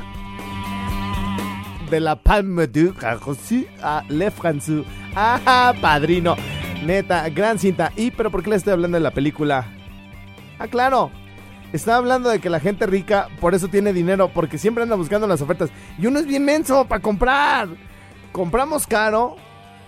de 1.89 1.99
la 1.99 2.15
Palme 2.15 2.67
du 2.67 2.93
a 3.81 4.03
Le 4.09 4.31
Français. 4.31 4.83
¡Ah, 5.15 5.73
padrino! 5.81 6.35
Neta, 6.85 7.27
gran 7.29 7.59
cinta. 7.59 7.91
¿Y 7.95 8.11
pero 8.11 8.31
por 8.31 8.43
qué 8.43 8.49
le 8.51 8.55
estoy 8.55 8.73
hablando 8.73 8.97
de 8.97 9.03
la 9.03 9.11
película? 9.11 9.65
Ah, 10.59 10.67
claro. 10.67 11.11
Está 11.73 11.97
hablando 11.97 12.29
de 12.29 12.39
que 12.39 12.49
la 12.49 12.61
gente 12.61 12.85
rica 12.85 13.27
por 13.41 13.53
eso 13.53 13.67
tiene 13.67 13.91
dinero, 13.91 14.31
porque 14.33 14.57
siempre 14.57 14.83
anda 14.83 14.95
buscando 14.95 15.27
las 15.27 15.41
ofertas. 15.41 15.69
Y 15.97 16.05
uno 16.05 16.19
es 16.19 16.25
bien 16.25 16.45
menso 16.45 16.85
para 16.85 17.01
comprar. 17.01 17.67
Compramos 18.31 18.87
caro, 18.87 19.35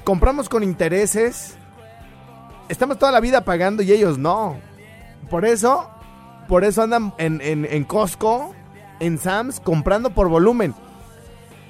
compramos 0.03 0.49
con 0.49 0.63
intereses. 0.63 1.58
Estamos 2.69 2.97
toda 2.99 3.11
la 3.11 3.19
vida 3.19 3.43
pagando 3.43 3.83
y 3.83 3.91
ellos 3.91 4.17
no. 4.17 4.57
Por 5.29 5.43
eso, 5.43 5.89
por 6.47 6.63
eso 6.63 6.83
andan 6.83 7.13
en, 7.17 7.41
en, 7.41 7.65
en 7.65 7.83
Costco, 7.83 8.55
en 8.99 9.17
Sam's, 9.17 9.59
comprando 9.59 10.11
por 10.11 10.29
volumen. 10.29 10.73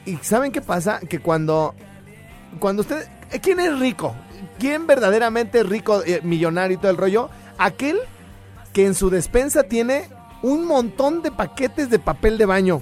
¿Y 0.06 0.18
saben 0.18 0.52
qué 0.52 0.62
pasa? 0.62 1.00
Que 1.00 1.20
cuando, 1.20 1.74
cuando 2.60 2.82
usted... 2.82 3.08
¿Quién 3.41 3.60
es 3.60 3.80
rico? 3.80 4.16
¿Quién 4.58 4.88
verdaderamente 4.88 5.60
es 5.60 5.70
rico, 5.70 6.02
eh, 6.06 6.20
millonario 6.24 6.76
y 6.76 6.80
todo 6.80 6.91
el 6.91 6.97
rollo? 6.97 7.30
Aquel 7.58 7.97
que 8.74 8.86
en 8.86 8.95
su 8.95 9.10
despensa 9.10 9.64
tiene 9.64 10.10
un 10.41 10.66
montón 10.66 11.22
de 11.22 11.32
paquetes 11.32 11.89
de 11.89 12.00
papel 12.00 12.38
de 12.38 12.45
baño, 12.45 12.82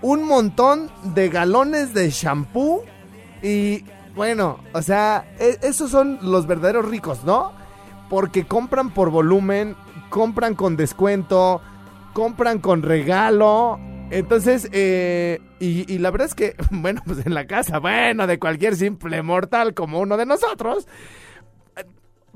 un 0.00 0.24
montón 0.24 0.90
de 1.02 1.28
galones 1.28 1.92
de 1.92 2.10
shampoo 2.10 2.84
y 3.42 3.84
bueno, 4.16 4.58
o 4.72 4.82
sea, 4.82 5.26
e- 5.38 5.58
esos 5.62 5.90
son 5.90 6.18
los 6.22 6.46
verdaderos 6.46 6.86
ricos, 6.88 7.22
¿no? 7.24 7.52
Porque 8.08 8.46
compran 8.46 8.90
por 8.90 9.10
volumen, 9.10 9.76
compran 10.10 10.54
con 10.54 10.76
descuento, 10.76 11.60
compran 12.14 12.58
con 12.58 12.82
regalo. 12.82 13.78
Entonces, 14.10 14.68
eh, 14.72 15.40
y, 15.60 15.92
y 15.92 15.98
la 15.98 16.10
verdad 16.10 16.28
es 16.28 16.34
que, 16.34 16.56
bueno, 16.70 17.02
pues 17.04 17.24
en 17.26 17.34
la 17.34 17.46
casa, 17.46 17.78
bueno, 17.78 18.26
de 18.26 18.38
cualquier 18.38 18.74
simple 18.74 19.22
mortal 19.22 19.74
como 19.74 20.00
uno 20.00 20.16
de 20.16 20.26
nosotros, 20.26 20.88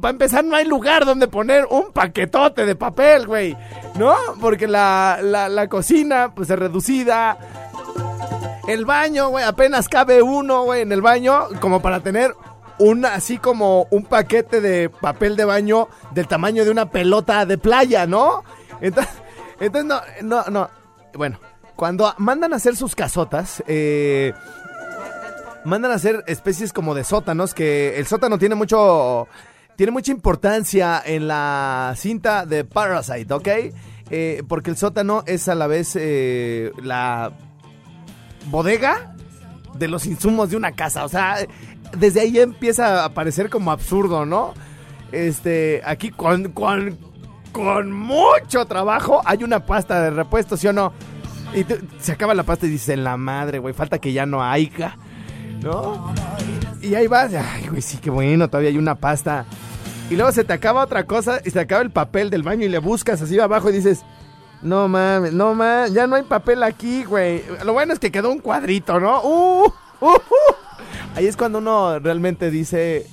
para 0.01 0.13
empezar, 0.13 0.45
no 0.45 0.57
hay 0.57 0.65
lugar 0.65 1.05
donde 1.05 1.29
poner 1.29 1.67
un 1.71 1.93
paquetote 1.93 2.65
de 2.65 2.75
papel, 2.75 3.27
güey. 3.27 3.57
¿No? 3.99 4.15
Porque 4.41 4.67
la, 4.67 5.19
la, 5.23 5.49
la 5.49 5.69
cocina, 5.69 6.33
pues 6.35 6.49
es 6.49 6.59
reducida. 6.59 7.39
El 8.71 8.85
baño, 8.85 9.31
güey, 9.31 9.45
apenas 9.45 9.89
cabe 9.89 10.23
uno, 10.23 10.63
güey, 10.63 10.83
en 10.83 10.93
el 10.93 11.03
baño, 11.03 11.49
como 11.61 11.83
para 11.83 12.05
tener 12.05 12.37
un, 12.79 13.05
así 13.05 13.37
como 13.37 13.89
un 13.91 14.05
paquete 14.05 14.61
de 14.61 14.89
papel 14.89 15.35
de 15.35 15.45
baño 15.45 15.89
del 16.13 16.29
tamaño 16.29 16.65
de 16.65 16.71
una 16.71 16.89
pelota 16.89 17.45
de 17.47 17.59
playa, 17.59 18.07
¿no? 18.07 18.45
Entonces, 18.81 19.13
entonces 19.59 19.87
no, 19.87 20.01
no, 20.23 20.45
no. 20.51 20.71
Bueno, 21.15 21.41
cuando 21.75 22.15
mandan 22.19 22.53
a 22.53 22.57
hacer 22.57 22.77
sus 22.77 22.95
casotas, 22.95 23.61
eh, 23.67 24.35
mandan 25.65 25.91
a 25.91 25.95
hacer 25.95 26.23
especies 26.29 26.73
como 26.73 26.95
de 26.95 27.03
sótanos, 27.03 27.55
que 27.55 27.99
el 27.99 28.07
sótano 28.07 28.39
tiene 28.39 28.55
mucho, 28.55 29.27
tiene 29.75 29.91
mucha 29.91 30.13
importancia 30.13 31.03
en 31.05 31.27
la 31.27 31.93
cinta 31.97 32.47
de 32.47 32.63
Parasite, 32.65 33.35
¿ok? 33.35 33.49
Eh, 34.13 34.45
porque 34.47 34.71
el 34.71 34.77
sótano 34.77 35.25
es 35.27 35.49
a 35.49 35.57
la 35.57 35.67
vez 35.67 35.97
eh, 35.97 36.71
la 36.81 37.33
bodega 38.47 39.15
de 39.75 39.89
los 39.89 40.07
insumos 40.07 40.51
de 40.51 40.57
una 40.57 40.73
casa. 40.73 41.05
O 41.05 41.09
sea, 41.09 41.37
desde 41.97 42.21
ahí 42.21 42.39
empieza 42.39 43.05
a 43.05 43.15
parecer 43.15 43.51
como 43.51 43.71
absurdo, 43.71 44.27
¿no? 44.27 44.55
Este, 45.13 45.83
aquí 45.85 46.11
con, 46.11 46.53
con, 46.53 46.97
con 47.53 47.93
mucho 47.93 48.65
trabajo 48.67 49.23
hay 49.25 49.43
una 49.43 49.67
pasta 49.67 50.01
de 50.03 50.11
repuesto, 50.11 50.57
¿sí 50.57 50.69
o 50.69 50.73
no? 50.73 50.93
Y 51.55 51.65
se 52.01 52.13
acaba 52.13 52.35
la 52.35 52.45
pasta 52.45 52.67
y 52.67 52.71
dices, 52.71 52.97
la 52.97 53.17
madre, 53.17 53.59
güey, 53.59 53.75
falta 53.75 53.99
que 53.99 54.13
ya 54.13 54.25
no 54.25 54.45
haya, 54.45 54.97
¿no? 55.63 56.13
Y 56.81 56.95
ahí 56.95 57.09
vas, 57.09 57.33
ay, 57.35 57.67
güey, 57.69 57.83
sí, 57.83 57.99
qué 57.99 58.09
bueno, 58.09 58.49
todavía 58.49 58.71
hay 58.71 58.79
una 58.79 58.95
pasta. 58.95 59.47
Y 60.11 60.15
luego 60.15 60.31
se 60.33 60.45
te 60.45 60.53
acaba 60.53 60.85
otra 60.85 61.05
cosa 61.05 61.41
y 61.45 61.51
se 61.51 61.53
te 61.53 61.61
acaba 61.61 61.83
el 61.83 61.91
papel 61.91 62.31
del 62.31 62.43
baño 62.43 62.67
y 62.67 62.69
le 62.69 62.79
buscas 62.79 63.21
así 63.21 63.39
abajo 63.39 63.71
y 63.71 63.73
dices, 63.73 64.05
no 64.63 64.89
mames, 64.89 65.33
no 65.33 65.55
mames, 65.55 65.93
ya 65.93 66.07
no 66.07 66.17
hay 66.17 66.23
papel 66.23 66.63
aquí, 66.63 67.05
güey. 67.05 67.43
Lo 67.65 67.73
bueno 67.73 67.93
es 67.93 67.99
que 67.99 68.11
quedó 68.11 68.31
un 68.31 68.41
cuadrito, 68.41 69.01
¿no? 69.01 69.23
Uh, 69.23 69.65
uh, 70.01 70.07
uh. 70.07 70.55
Ahí 71.15 71.27
es 71.27 71.37
cuando 71.37 71.59
uno 71.59 71.99
realmente 71.99 72.51
dice 72.51 73.07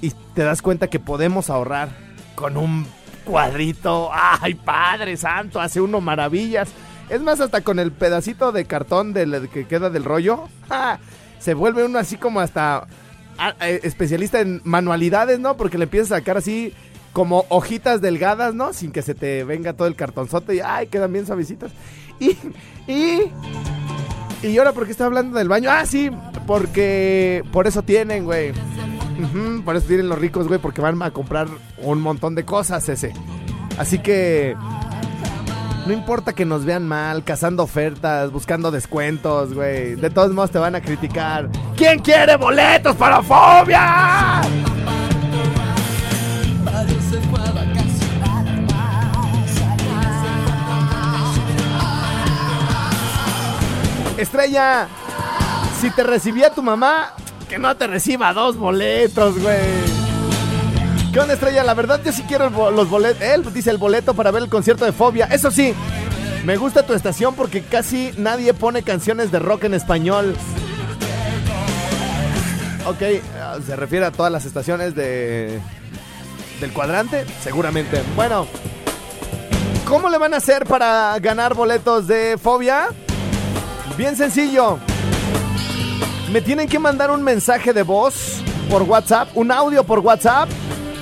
y 0.00 0.10
te 0.34 0.42
das 0.42 0.62
cuenta 0.62 0.88
que 0.88 0.98
podemos 0.98 1.50
ahorrar 1.50 1.90
con 2.34 2.56
un 2.56 2.86
cuadrito. 3.24 4.10
¡Ay, 4.12 4.54
Padre 4.54 5.16
Santo! 5.16 5.60
Hace 5.60 5.80
uno 5.80 6.00
maravillas. 6.00 6.70
Es 7.08 7.20
más, 7.20 7.40
hasta 7.40 7.60
con 7.60 7.78
el 7.78 7.92
pedacito 7.92 8.52
de 8.52 8.64
cartón 8.64 9.12
del, 9.12 9.48
que 9.48 9.66
queda 9.66 9.90
del 9.90 10.04
rollo, 10.04 10.48
se 11.38 11.54
vuelve 11.54 11.84
uno 11.84 11.98
así 11.98 12.16
como 12.16 12.40
hasta 12.40 12.86
ah, 13.38 13.54
eh, 13.60 13.80
especialista 13.84 14.40
en 14.40 14.60
manualidades, 14.64 15.38
¿no? 15.38 15.56
Porque 15.56 15.78
le 15.78 15.84
empiezas 15.84 16.12
a 16.12 16.16
sacar 16.16 16.38
así 16.38 16.74
como 17.16 17.46
hojitas 17.48 18.02
delgadas, 18.02 18.54
¿no? 18.54 18.74
Sin 18.74 18.92
que 18.92 19.00
se 19.00 19.14
te 19.14 19.42
venga 19.42 19.72
todo 19.72 19.88
el 19.88 19.96
cartonzote 19.96 20.56
y 20.56 20.60
¡ay! 20.60 20.88
quedan 20.88 21.14
bien 21.14 21.24
suavecitas. 21.24 21.72
Y, 22.20 22.36
y, 22.86 23.32
y 24.42 24.58
ahora, 24.58 24.72
¿por 24.72 24.84
qué 24.84 24.90
está 24.90 25.06
hablando 25.06 25.38
del 25.38 25.48
baño? 25.48 25.70
Ah, 25.72 25.86
sí, 25.86 26.10
porque 26.46 27.42
por 27.52 27.66
eso 27.66 27.80
tienen, 27.80 28.26
güey. 28.26 28.52
Por 29.64 29.76
eso 29.76 29.86
tienen 29.86 30.10
los 30.10 30.18
ricos, 30.18 30.46
güey, 30.46 30.60
porque 30.60 30.82
van 30.82 31.02
a 31.02 31.10
comprar 31.10 31.48
un 31.78 32.02
montón 32.02 32.34
de 32.34 32.44
cosas 32.44 32.86
ese. 32.90 33.14
Así 33.78 33.98
que 33.98 34.54
no 35.86 35.94
importa 35.94 36.34
que 36.34 36.44
nos 36.44 36.66
vean 36.66 36.86
mal, 36.86 37.24
cazando 37.24 37.62
ofertas, 37.62 38.30
buscando 38.30 38.70
descuentos, 38.70 39.54
güey. 39.54 39.94
De 39.94 40.10
todos 40.10 40.32
modos 40.32 40.50
te 40.50 40.58
van 40.58 40.74
a 40.74 40.82
criticar. 40.82 41.48
¿Quién 41.78 42.00
quiere 42.00 42.36
boletos 42.36 42.94
para 42.96 43.22
fobia? 43.22 44.42
Estrella, 54.18 54.88
si 55.80 55.90
te 55.90 56.02
recibía 56.02 56.50
tu 56.50 56.62
mamá, 56.62 57.12
que 57.48 57.58
no 57.58 57.76
te 57.76 57.86
reciba 57.86 58.32
dos 58.32 58.56
boletos, 58.56 59.38
güey. 59.38 59.56
¿Qué 61.12 61.20
onda, 61.20 61.34
Estrella? 61.34 61.62
La 61.62 61.74
verdad, 61.74 62.00
yo 62.04 62.12
sí 62.12 62.22
quiero 62.26 62.50
los 62.70 62.88
boletos. 62.88 63.22
Él 63.22 63.44
dice 63.52 63.70
el 63.70 63.78
boleto 63.78 64.14
para 64.14 64.30
ver 64.30 64.42
el 64.42 64.48
concierto 64.48 64.84
de 64.84 64.92
Fobia. 64.92 65.26
Eso 65.26 65.50
sí, 65.50 65.74
me 66.44 66.56
gusta 66.56 66.84
tu 66.84 66.94
estación 66.94 67.34
porque 67.34 67.62
casi 67.62 68.12
nadie 68.16 68.54
pone 68.54 68.82
canciones 68.82 69.30
de 69.30 69.38
rock 69.38 69.64
en 69.64 69.74
español. 69.74 70.34
Ok, 72.86 73.02
ah, 73.40 73.58
se 73.64 73.76
refiere 73.76 74.06
a 74.06 74.12
todas 74.12 74.32
las 74.32 74.46
estaciones 74.46 74.94
de 74.94 75.60
del 76.60 76.72
cuadrante, 76.72 77.24
seguramente. 77.42 78.02
Bueno, 78.14 78.46
¿cómo 79.86 80.08
le 80.08 80.18
van 80.18 80.34
a 80.34 80.38
hacer 80.38 80.64
para 80.64 81.18
ganar 81.18 81.54
boletos 81.54 82.06
de 82.06 82.38
Fobia? 82.38 82.88
Bien 83.96 84.16
sencillo. 84.16 84.78
Me 86.32 86.40
tienen 86.40 86.68
que 86.68 86.78
mandar 86.78 87.10
un 87.10 87.22
mensaje 87.22 87.72
de 87.72 87.82
voz 87.82 88.42
por 88.68 88.82
WhatsApp, 88.82 89.28
un 89.34 89.50
audio 89.52 89.84
por 89.84 90.00
WhatsApp. 90.00 90.48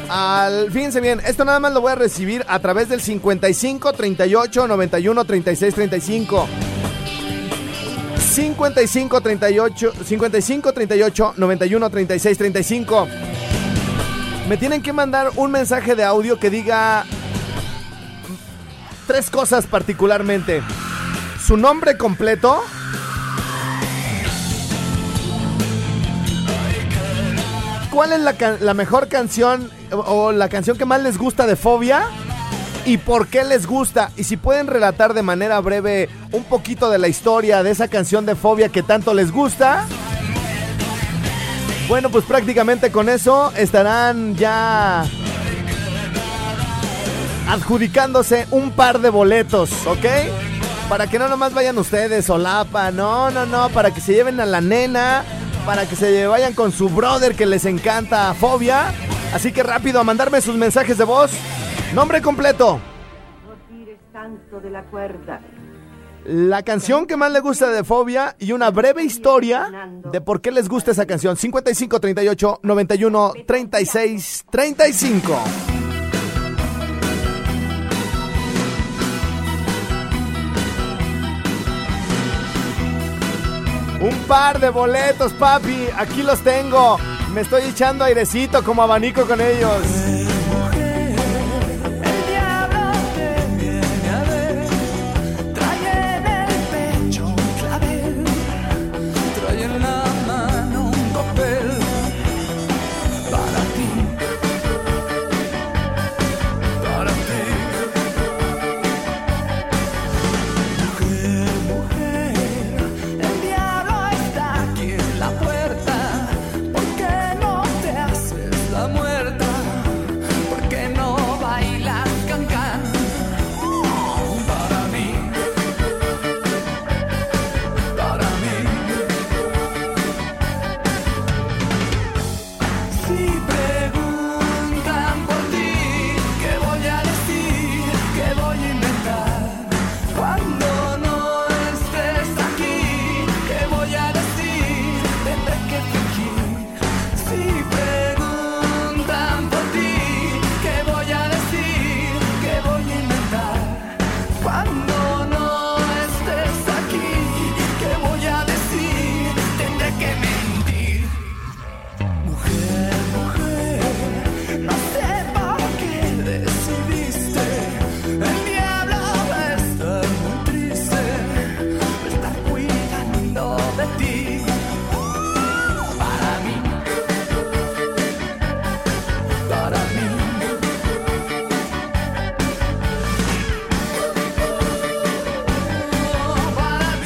Al, 0.09 0.71
fíjense 0.71 1.01
bien, 1.01 1.21
esto 1.27 1.45
nada 1.45 1.61
más 1.61 1.73
lo 1.73 1.81
voy 1.81 1.93
a 1.93 1.95
recibir 1.95 2.45
a 2.47 2.59
través 2.59 2.89
del 2.89 3.01
55 3.01 3.93
38 3.95 4.69
91 4.69 5.25
36 5.25 5.75
35. 5.75 6.49
55 8.19 9.21
38 9.21 9.93
55 10.05 10.73
38 10.73 11.35
91 11.37 11.91
36 11.91 12.39
35. 12.39 13.09
Me 14.49 14.59
tienen 14.59 14.83
que 14.83 14.93
mandar 14.93 15.31
un 15.37 15.51
mensaje 15.51 15.95
de 15.95 16.05
audio 16.05 16.39
que 16.39 16.51
diga 16.51 17.07
tres 19.07 19.31
cosas 19.31 19.67
particularmente. 19.67 20.63
Su 21.43 21.57
nombre 21.57 21.97
completo. 21.97 22.63
¿Cuál 27.91 28.13
es 28.13 28.61
la, 28.61 28.75
mejor 28.75 29.09
canción 29.09 29.71
o 29.93 30.33
la 30.33 30.49
canción 30.49 30.77
que 30.77 30.85
más 30.85 31.01
les 31.01 31.17
gusta 31.17 31.47
de 31.47 31.57
Fobia? 31.57 32.03
¿Y 32.85 32.99
por 32.99 33.29
qué 33.29 33.45
les 33.45 33.67
gusta? 33.67 34.11
Y 34.17 34.25
si 34.25 34.37
pueden 34.37 34.67
relatar 34.67 35.15
de 35.15 35.23
manera 35.23 35.59
breve 35.61 36.11
un 36.33 36.45
poquito 36.45 36.91
de 36.91 36.99
la 36.99 37.09
historia 37.09 37.63
de 37.63 37.71
esa 37.71 37.89
canción 37.89 38.27
de 38.27 38.35
Fobia 38.35 38.69
que 38.69 38.83
tanto 38.83 39.15
les 39.15 39.33
gusta. 39.33 39.87
Bueno, 41.89 42.11
pues 42.11 42.25
prácticamente 42.25 42.91
con 42.91 43.11
eso 43.11 43.53
estarán 43.57 44.35
ya 44.37 45.05
adjudicándose 47.49 48.47
un 48.51 48.71
par 48.71 49.01
de 49.01 49.11
boletos, 49.11 49.87
¿ok? 49.87 50.07
Para 50.89 51.07
que 51.09 51.19
no 51.19 51.29
nomás 51.29 51.53
vayan 51.53 51.77
ustedes, 51.77 52.25
solapa, 52.25 52.91
no, 52.91 53.31
no, 53.31 53.45
no, 53.45 53.69
para 53.69 53.93
que 53.93 54.01
se 54.01 54.15
lleven 54.15 54.41
a 54.41 54.47
la 54.47 54.63
nena, 54.63 55.25
para 55.67 55.87
que 55.87 55.95
se 55.95 56.27
vayan 56.27 56.55
con 56.55 56.73
su 56.73 56.89
brother 56.89 57.35
que 57.35 57.45
les 57.45 57.67
encanta 57.67 58.33
Fobia. 58.33 58.95
Así 59.35 59.53
que 59.53 59.63
rápido 59.63 60.01
a 60.01 60.05
mandarme 60.05 60.41
sus 60.41 60.57
mensajes 60.57 60.97
de 60.97 61.05
voz. 61.05 61.33
Nombre 61.93 62.23
completo. 62.23 62.81
No 63.47 63.55
tires 63.69 63.99
tanto 64.11 64.61
de 64.61 64.71
la 64.71 64.85
cuerda. 64.85 65.41
La 66.25 66.63
canción 66.63 67.07
que 67.07 67.19
más 67.19 67.31
le 67.31 67.41
gusta 67.41 67.71
de 67.71 67.85
Fobia 67.85 68.35
y 68.39 68.53
una 68.53 68.71
breve 68.71 69.05
historia 69.05 69.91
de 70.11 70.21
por 70.23 70.41
qué 70.41 70.51
les 70.53 70.71
gusta 70.71 70.93
esa 70.93 71.05
canción. 71.05 71.37
55 71.37 72.01
38 72.01 72.61
91 72.63 73.33
36 73.47 74.45
35. 74.51 75.39
Un 84.01 84.19
par 84.27 84.61
de 84.61 84.71
boletos, 84.71 85.33
papi. 85.35 85.89
Aquí 85.97 86.23
los 86.23 86.41
tengo. 86.41 86.99
Me 87.35 87.43
estoy 87.43 87.65
echando 87.65 88.05
airecito 88.05 88.63
como 88.65 88.83
abanico 88.83 89.27
con 89.27 89.43
ellos. 89.43 90.24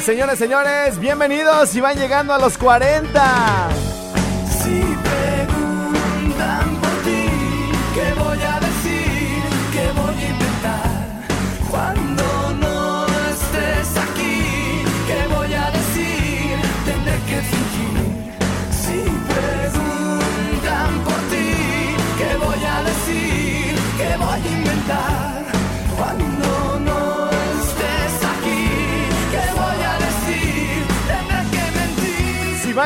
Señores, 0.09 0.39
señores, 0.39 0.97
bienvenidos 0.97 1.75
y 1.75 1.81
van 1.81 1.95
llegando 1.95 2.33
a 2.33 2.39
los 2.39 2.57
40. 2.57 3.78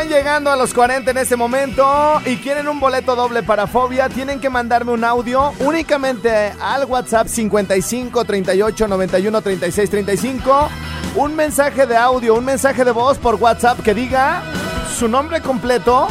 Llegando 0.07 0.51
a 0.51 0.55
los 0.55 0.73
40 0.73 1.11
en 1.11 1.17
este 1.17 1.35
momento 1.35 2.21
y 2.25 2.37
quieren 2.37 2.67
un 2.67 2.79
boleto 2.79 3.15
doble 3.15 3.43
para 3.43 3.67
Fobia, 3.67 4.09
tienen 4.09 4.39
que 4.39 4.49
mandarme 4.49 4.91
un 4.91 5.03
audio 5.03 5.53
únicamente 5.59 6.53
al 6.59 6.85
WhatsApp 6.85 7.27
55 7.27 8.25
38 8.25 8.87
91 8.87 9.41
36 9.41 9.89
35. 9.89 10.69
Un 11.15 11.35
mensaje 11.35 11.85
de 11.85 11.95
audio, 11.95 12.35
un 12.35 12.45
mensaje 12.45 12.83
de 12.83 12.91
voz 12.91 13.17
por 13.17 13.35
WhatsApp 13.35 13.81
que 13.81 13.93
diga 13.93 14.43
su 14.97 15.07
nombre 15.07 15.41
completo, 15.41 16.07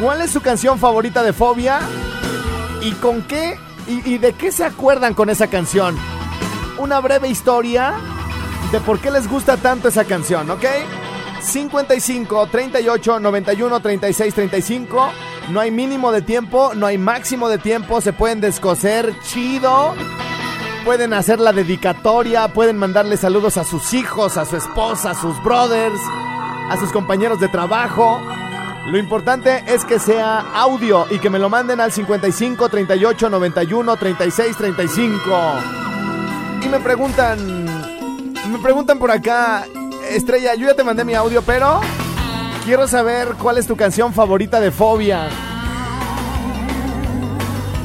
cuál 0.00 0.22
es 0.22 0.30
su 0.30 0.40
canción 0.40 0.78
favorita 0.78 1.22
de 1.22 1.32
Fobia 1.32 1.80
y 2.80 2.92
con 2.92 3.22
qué 3.22 3.58
y, 3.86 4.14
y 4.14 4.18
de 4.18 4.32
qué 4.32 4.52
se 4.52 4.64
acuerdan 4.64 5.14
con 5.14 5.30
esa 5.30 5.48
canción. 5.48 5.96
Una 6.78 7.00
breve 7.00 7.28
historia 7.28 7.94
de 8.72 8.80
por 8.80 8.98
qué 9.00 9.10
les 9.10 9.28
gusta 9.28 9.56
tanto 9.56 9.88
esa 9.88 10.04
canción, 10.04 10.50
¿ok? 10.50 10.64
55 11.44 12.46
38 12.46 13.20
91 13.20 13.80
36 13.80 14.34
35. 14.34 15.10
No 15.50 15.60
hay 15.60 15.70
mínimo 15.70 16.10
de 16.10 16.22
tiempo, 16.22 16.72
no 16.74 16.86
hay 16.86 16.98
máximo 16.98 17.48
de 17.48 17.58
tiempo. 17.58 18.00
Se 18.00 18.12
pueden 18.12 18.40
descoser 18.40 19.14
chido. 19.22 19.94
Pueden 20.84 21.14
hacer 21.14 21.40
la 21.40 21.52
dedicatoria, 21.52 22.48
pueden 22.48 22.76
mandarle 22.76 23.16
saludos 23.16 23.56
a 23.56 23.64
sus 23.64 23.94
hijos, 23.94 24.36
a 24.36 24.44
su 24.44 24.56
esposa, 24.56 25.12
a 25.12 25.14
sus 25.14 25.42
brothers, 25.42 25.98
a 26.68 26.76
sus 26.78 26.92
compañeros 26.92 27.40
de 27.40 27.48
trabajo. 27.48 28.20
Lo 28.86 28.98
importante 28.98 29.64
es 29.66 29.82
que 29.86 29.98
sea 29.98 30.40
audio 30.54 31.06
y 31.10 31.18
que 31.18 31.30
me 31.30 31.38
lo 31.38 31.48
manden 31.48 31.80
al 31.80 31.90
55 31.90 32.68
38 32.68 33.30
91 33.30 33.96
36 33.96 34.56
35. 34.58 35.20
Y 36.62 36.68
me 36.68 36.80
preguntan, 36.80 37.64
me 38.50 38.58
preguntan 38.62 38.98
por 38.98 39.10
acá, 39.10 39.66
Estrella, 40.10 40.54
yo 40.54 40.66
ya 40.66 40.74
te 40.74 40.84
mandé 40.84 41.04
mi 41.04 41.14
audio, 41.14 41.42
pero 41.42 41.80
quiero 42.64 42.86
saber 42.86 43.34
cuál 43.40 43.58
es 43.58 43.66
tu 43.66 43.76
canción 43.76 44.12
favorita 44.12 44.60
de 44.60 44.70
Fobia. 44.70 45.28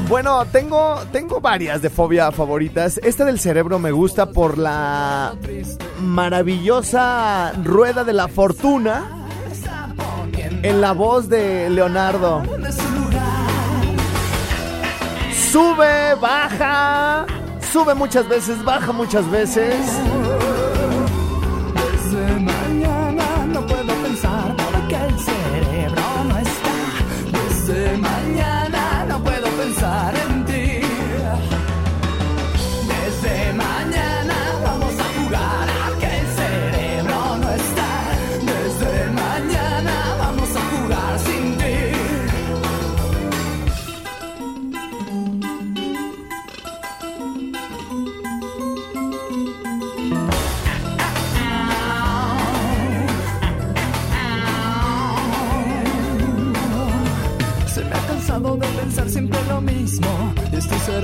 Bueno, 0.08 0.44
tengo, 0.46 1.00
tengo 1.12 1.40
varias 1.40 1.82
de 1.82 1.90
Fobia 1.90 2.32
favoritas. 2.32 2.98
Esta 3.02 3.24
del 3.24 3.38
cerebro 3.38 3.78
me 3.78 3.92
gusta 3.92 4.26
por 4.26 4.58
la 4.58 5.34
maravillosa 6.00 7.52
rueda 7.62 8.02
de 8.02 8.12
la 8.12 8.26
fortuna 8.26 9.26
en 10.62 10.80
la 10.80 10.92
voz 10.92 11.28
de 11.28 11.70
Leonardo. 11.70 12.42
Sube, 15.52 16.14
baja, 16.20 17.26
sube 17.72 17.94
muchas 17.94 18.28
veces, 18.28 18.64
baja 18.64 18.92
muchas 18.92 19.30
veces. 19.30 19.74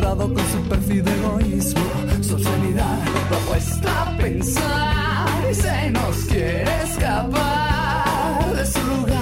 Con 0.02 0.36
su 0.52 0.68
perfil 0.68 1.04
de 1.04 1.10
egoísmo. 1.10 1.80
Su 2.20 2.34
obscenidad 2.34 2.98
propuesta 3.28 4.02
a 4.02 4.16
pensar. 4.18 5.26
Y 5.50 5.54
se 5.54 5.90
nos 5.90 6.16
quiere 6.26 6.82
escapar 6.84 8.54
de 8.54 8.66
su 8.66 8.78
lugar. 8.86 9.16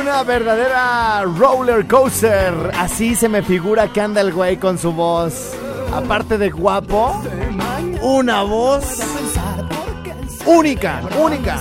Una 0.00 0.22
verdadera 0.22 1.24
roller 1.24 1.88
coaster. 1.88 2.54
Así 2.78 3.16
se 3.16 3.28
me 3.28 3.42
figura 3.42 3.92
que 3.92 4.00
anda 4.00 4.20
el 4.20 4.32
güey 4.32 4.58
con 4.58 4.78
su 4.78 4.92
voz. 4.92 5.54
Aparte 5.92 6.38
de 6.38 6.50
guapo, 6.50 7.20
una 8.02 8.42
voz 8.42 8.84
única, 10.46 11.00
única. 11.18 11.58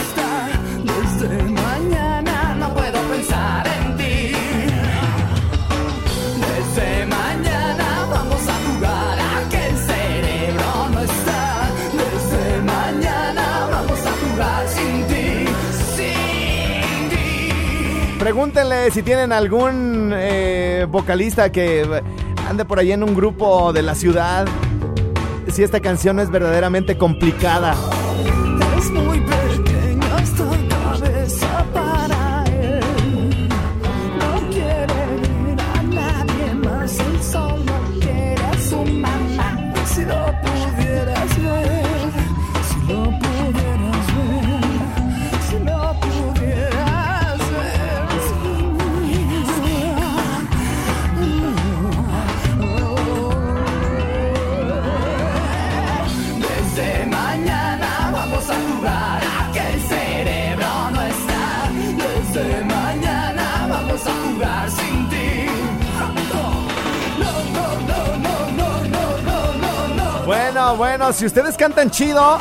Pregúntenle 18.30 18.92
si 18.92 19.02
tienen 19.02 19.34
algún 19.34 20.14
eh, 20.14 20.86
vocalista 20.88 21.52
que 21.52 21.84
ande 22.48 22.64
por 22.64 22.78
ahí 22.78 22.92
en 22.92 23.02
un 23.02 23.16
grupo 23.16 23.74
de 23.74 23.82
la 23.82 23.96
ciudad. 23.96 24.48
Si 25.48 25.64
esta 25.64 25.80
canción 25.80 26.20
es 26.20 26.30
verdaderamente 26.30 26.96
complicada. 26.96 27.76
Si 71.14 71.26
ustedes 71.26 71.58
cantan 71.58 71.90
chido. 71.90 72.38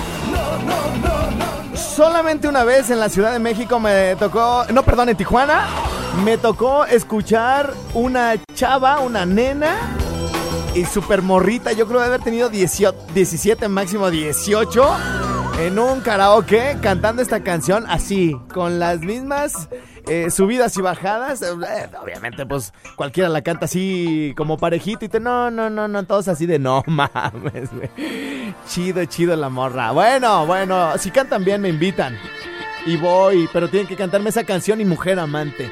Solamente 1.75 2.49
una 2.49 2.65
vez 2.65 2.91
en 2.91 3.01
la 3.01 3.09
Ciudad 3.09 3.33
de 3.33 3.39
México 3.39 3.81
me 3.81 4.15
tocó, 4.17 4.65
no, 4.73 4.83
perdón, 4.83 5.09
en 5.09 5.17
Tijuana, 5.17 5.67
me 6.23 6.37
tocó 6.37 6.85
escuchar 6.85 7.73
una 7.95 8.35
chava, 8.55 9.01
una 9.01 9.25
nena 9.25 9.97
y 10.75 10.85
super 10.85 11.23
morrita, 11.23 11.73
yo 11.73 11.87
creo 11.89 12.01
de 12.01 12.07
haber 12.07 12.21
tenido 12.21 12.51
18 12.51 13.07
17, 13.15 13.69
máximo 13.69 14.11
18, 14.11 14.97
en 15.61 15.79
un 15.79 16.01
karaoke 16.01 16.77
cantando 16.83 17.23
esta 17.23 17.43
canción 17.43 17.87
así, 17.89 18.37
con 18.53 18.79
las 18.79 19.01
mismas 19.01 19.69
eh, 20.09 20.31
subidas 20.31 20.77
y 20.77 20.83
bajadas. 20.83 21.43
Eh, 21.43 21.47
obviamente, 22.03 22.47
pues 22.47 22.73
cualquiera 22.97 23.29
la 23.29 23.43
canta 23.43 23.67
así 23.67 24.33
como 24.37 24.57
parejito 24.57 25.05
y 25.05 25.09
te, 25.09 25.21
no, 25.21 25.51
no, 25.51 25.71
no, 25.71 25.89
no, 25.89 26.05
todos 26.05 26.29
así 26.29 26.47
de 26.47 26.59
no 26.59 26.83
mames, 26.87 27.71
güey. 27.73 28.55
Chido, 28.67 29.05
chido 29.05 29.37
la 29.37 29.49
morra. 29.49 29.93
Bueno, 29.93 30.47
bueno, 30.47 30.97
si 30.99 31.11
cantan 31.11 31.45
bien 31.45 31.61
me 31.61 31.69
invitan. 31.69 32.17
Y 32.87 32.97
voy, 32.97 33.49
pero 33.53 33.69
tienen 33.69 33.87
que 33.87 33.97
cantarme 33.97 34.31
esa 34.31 34.45
canción 34.45 34.81
y 34.81 34.85
Mujer 34.85 35.19
Amante. 35.19 35.71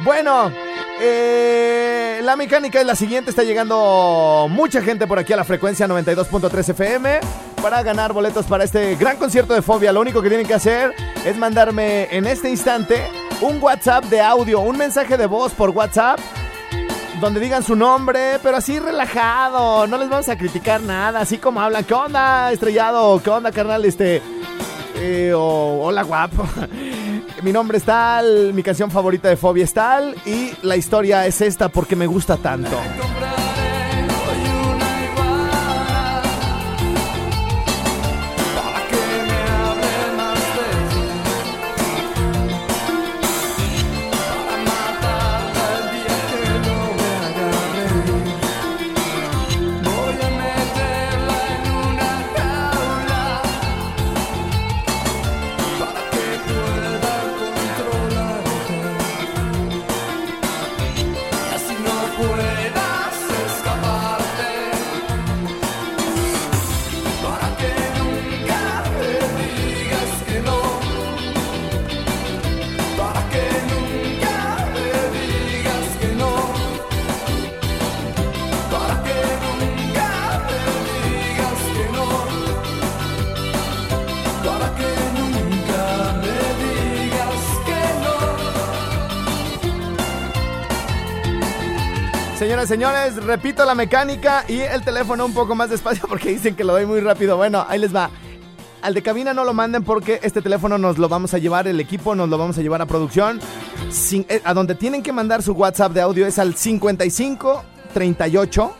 Bueno, 0.00 0.52
eh, 1.00 2.20
la 2.22 2.36
mecánica 2.36 2.80
es 2.80 2.86
la 2.86 2.94
siguiente. 2.94 3.30
Está 3.30 3.44
llegando 3.44 4.46
mucha 4.50 4.82
gente 4.82 5.06
por 5.06 5.18
aquí 5.18 5.32
a 5.32 5.36
la 5.36 5.44
frecuencia 5.44 5.86
92.3 5.86 6.68
FM. 6.70 7.20
para 7.62 7.82
ganar 7.82 8.14
boletos 8.14 8.46
para 8.46 8.64
este 8.64 8.96
gran 8.96 9.16
concierto 9.18 9.54
de 9.54 9.60
Fobia. 9.62 9.92
Lo 9.92 10.00
único 10.00 10.22
que 10.22 10.28
tienen 10.28 10.46
que 10.46 10.54
hacer 10.54 10.94
es 11.24 11.36
mandarme 11.36 12.08
en 12.10 12.26
este 12.26 12.48
instante 12.48 13.06
un 13.40 13.62
WhatsApp 13.62 14.04
de 14.06 14.20
audio, 14.20 14.60
un 14.60 14.76
mensaje 14.76 15.16
de 15.16 15.26
voz 15.26 15.52
por 15.52 15.70
WhatsApp 15.70 16.18
donde 17.20 17.40
digan 17.40 17.62
su 17.62 17.76
nombre, 17.76 18.38
pero 18.42 18.56
así 18.56 18.78
relajado, 18.78 19.86
no 19.86 19.98
les 19.98 20.08
vamos 20.08 20.28
a 20.28 20.38
criticar 20.38 20.80
nada, 20.80 21.20
así 21.20 21.36
como 21.36 21.60
hablan, 21.60 21.84
¿qué 21.84 21.94
onda, 21.94 22.50
estrellado? 22.50 23.22
¿Qué 23.22 23.30
onda, 23.30 23.52
carnal? 23.52 23.84
Este, 23.84 24.22
eh, 24.96 25.32
hola, 25.34 26.02
guapo. 26.02 26.46
Mi 27.42 27.52
nombre 27.52 27.78
es 27.78 27.84
tal, 27.84 28.52
mi 28.52 28.62
canción 28.62 28.90
favorita 28.90 29.28
de 29.28 29.36
Fobia 29.36 29.64
es 29.64 29.72
tal, 29.72 30.14
y 30.26 30.52
la 30.60 30.76
historia 30.76 31.26
es 31.26 31.40
esta 31.40 31.70
porque 31.70 31.96
me 31.96 32.06
gusta 32.06 32.36
tanto. 32.36 32.76
Señores, 92.66 93.16
repito 93.24 93.64
la 93.64 93.74
mecánica 93.74 94.44
y 94.46 94.60
el 94.60 94.82
teléfono 94.82 95.24
un 95.24 95.32
poco 95.32 95.54
más 95.54 95.70
despacio 95.70 96.06
porque 96.08 96.28
dicen 96.28 96.54
que 96.54 96.62
lo 96.62 96.74
doy 96.74 96.84
muy 96.84 97.00
rápido. 97.00 97.36
Bueno, 97.36 97.64
ahí 97.68 97.78
les 97.78 97.94
va. 97.94 98.10
Al 98.82 98.94
de 98.94 99.02
cabina 99.02 99.34
no 99.34 99.44
lo 99.44 99.54
manden 99.54 99.82
porque 99.82 100.20
este 100.22 100.42
teléfono 100.42 100.78
nos 100.78 100.98
lo 100.98 101.08
vamos 101.08 101.34
a 101.34 101.38
llevar, 101.38 101.68
el 101.68 101.80
equipo 101.80 102.14
nos 102.14 102.28
lo 102.28 102.38
vamos 102.38 102.58
a 102.58 102.62
llevar 102.62 102.82
a 102.82 102.86
producción. 102.86 103.40
Eh, 104.12 104.42
a 104.44 104.54
donde 104.54 104.74
tienen 104.74 105.02
que 105.02 105.12
mandar 105.12 105.42
su 105.42 105.52
WhatsApp 105.52 105.92
de 105.92 106.02
audio 106.02 106.26
es 106.26 106.38
al 106.38 106.54
55 106.54 107.64
38 107.94 108.72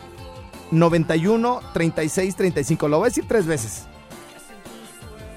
91 0.70 1.60
36 1.72 2.36
35. 2.36 2.88
Lo 2.88 2.98
voy 2.98 3.06
a 3.06 3.08
decir 3.08 3.24
tres 3.26 3.46
veces. 3.46 3.86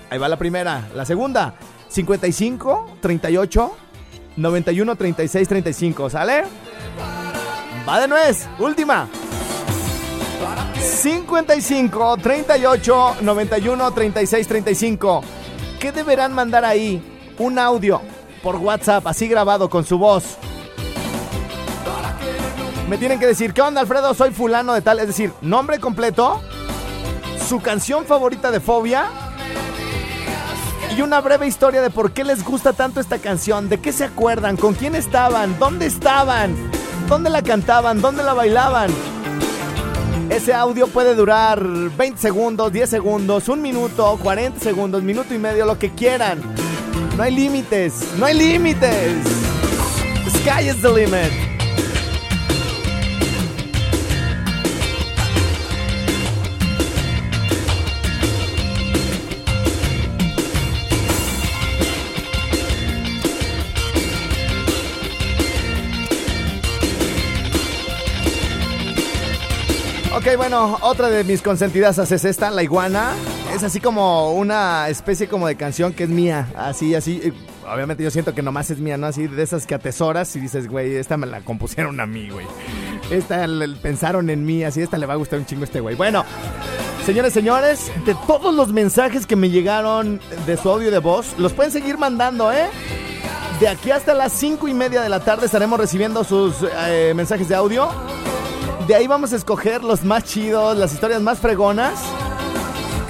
Ahí 0.10 0.20
va 0.20 0.28
la 0.28 0.38
primera. 0.38 0.89
La 0.94 1.06
segunda, 1.06 1.56
55 1.88 2.98
38 3.02 3.76
91 4.36 4.96
36 4.96 5.48
35. 5.48 6.10
¿Sale? 6.10 6.44
Va 7.88 8.00
de 8.00 8.08
nuez. 8.08 8.48
Última. 8.60 9.08
55 10.80 12.18
38 12.18 13.16
91 13.22 13.92
36 13.92 14.48
35. 14.48 15.24
¿Qué 15.80 15.92
deberán 15.92 16.34
mandar 16.34 16.64
ahí? 16.64 17.02
Un 17.40 17.60
audio 17.60 18.02
por 18.42 18.58
WhatsApp, 18.58 19.08
así 19.08 19.28
grabado 19.28 19.70
con 19.70 19.86
su 19.86 19.98
voz. 19.98 20.38
Me 22.90 22.98
tienen 22.98 23.20
que 23.20 23.26
decir, 23.26 23.54
¿qué 23.54 23.62
onda, 23.62 23.82
Alfredo? 23.82 24.14
Soy 24.14 24.32
fulano 24.32 24.74
de 24.74 24.82
tal. 24.82 25.00
Es 25.00 25.08
decir, 25.08 25.34
nombre 25.42 25.80
completo, 25.80 26.42
su 27.48 27.62
canción 27.62 28.06
favorita 28.06 28.52
de 28.52 28.60
Fobia 28.60 29.06
y 30.96 31.02
una 31.02 31.22
breve 31.22 31.48
historia 31.48 31.82
de 31.82 31.90
por 31.90 32.12
qué 32.12 32.24
les 32.24 32.44
gusta 32.44 32.74
tanto 32.74 33.00
esta 33.00 33.18
canción, 33.18 33.68
de 33.68 33.80
qué 33.80 33.92
se 33.92 34.04
acuerdan, 34.04 34.58
con 34.58 34.74
quién 34.74 34.96
estaban, 34.96 35.58
dónde 35.58 35.88
estaban, 35.88 36.56
dónde 37.08 37.30
la 37.30 37.41
cantaban, 37.41 38.01
dónde 38.01 38.24
la 38.24 38.34
bailaban. 38.34 38.89
Ese 40.30 40.54
audio 40.54 40.88
puede 40.88 41.16
durar 41.16 41.62
20 41.62 42.20
segundos, 42.20 42.72
10 42.72 42.89
segundos, 42.89 43.49
un 43.49 43.62
minuto, 43.62 44.18
40 44.22 44.60
segundos, 44.60 45.04
minuto 45.04 45.34
y 45.34 45.38
medio, 45.38 45.66
lo 45.66 45.78
que 45.78 45.91
quieran. 45.91 46.41
No 47.16 47.24
hay 47.24 47.36
límites, 47.36 48.14
no 48.18 48.26
hay 48.26 48.36
límites. 48.36 49.16
Sky 50.41 50.70
is 50.70 50.82
the 50.82 50.89
limit. 50.89 51.43
Ok, 70.26 70.38
bueno, 70.38 70.78
otra 70.80 71.09
de 71.09 71.26
mis 71.26 71.41
consentidas 71.41 71.97
es 71.97 72.24
esta, 72.24 72.49
la 72.49 72.63
iguana. 72.63 73.11
Es 73.53 73.61
así 73.61 73.82
como 73.82 74.32
una 74.32 74.88
especie 74.88 75.28
como 75.28 75.47
de 75.47 75.57
canción 75.57 75.91
que 75.91 76.05
es 76.05 76.09
mía. 76.09 76.47
Así, 76.55 76.95
así. 76.95 77.34
Obviamente 77.69 78.05
yo 78.05 78.09
siento 78.09 78.34
que 78.34 78.41
nomás 78.41 78.69
es 78.69 78.78
mía, 78.80 78.95
¿no? 78.95 79.07
Así 79.07 79.28
de 79.28 79.43
esas 79.43 79.67
que 79.67 79.76
atesoras 79.76 80.34
y 80.38 80.39
dices, 80.39 80.69
güey, 80.69 80.95
esta 80.95 81.17
me 81.17 81.28
la 81.28 81.41
compusieron 81.41 81.99
a 81.99 82.05
mí, 82.05 82.30
güey. 82.30 82.45
Esta 83.11 83.45
pensaron 83.82 84.30
en 84.30 84.45
mí, 84.45 84.63
así 84.63 84.82
esta 84.82 84.97
le 84.97 85.07
va 85.07 85.15
a 85.15 85.17
gustar 85.17 85.39
un 85.39 85.45
chingo 85.45 85.63
a 85.63 85.65
este 85.65 85.82
güey. 85.82 85.97
Bueno, 85.97 86.24
señores, 87.05 87.34
señores, 87.34 87.91
de 88.05 88.15
todos 88.26 88.55
los 88.55 88.71
mensajes 88.71 89.26
que 89.26 89.36
me 89.36 89.49
llegaron 89.49 90.21
de 90.45 90.55
su 90.55 90.69
audio 90.69 90.89
de 90.89 90.99
voz, 90.99 91.38
los 91.38 91.51
pueden 91.51 91.74
seguir 91.74 91.97
mandando, 91.97 92.49
¿eh? 92.53 92.69
De 93.59 93.67
aquí 93.67 93.91
hasta 93.91 94.13
las 94.13 94.32
cinco 94.32 94.69
y 94.69 94.74
media 94.74 95.01
de 95.01 95.09
la 95.09 95.19
tarde 95.19 95.47
estaremos 95.47 95.78
recibiendo 95.78 96.24
sus 96.24 96.55
eh, 96.88 97.11
mensajes 97.13 97.49
de 97.49 97.55
audio. 97.55 97.89
De 98.88 98.96
ahí 98.96 99.08
vamos 99.08 99.32
a 99.32 99.38
escoger 99.38 99.82
los 99.82 100.04
más 100.04 100.26
chidos, 100.26 100.78
las 100.78 100.94
historias 100.94 101.22
más 101.22 101.40
fregonas. 101.40 102.02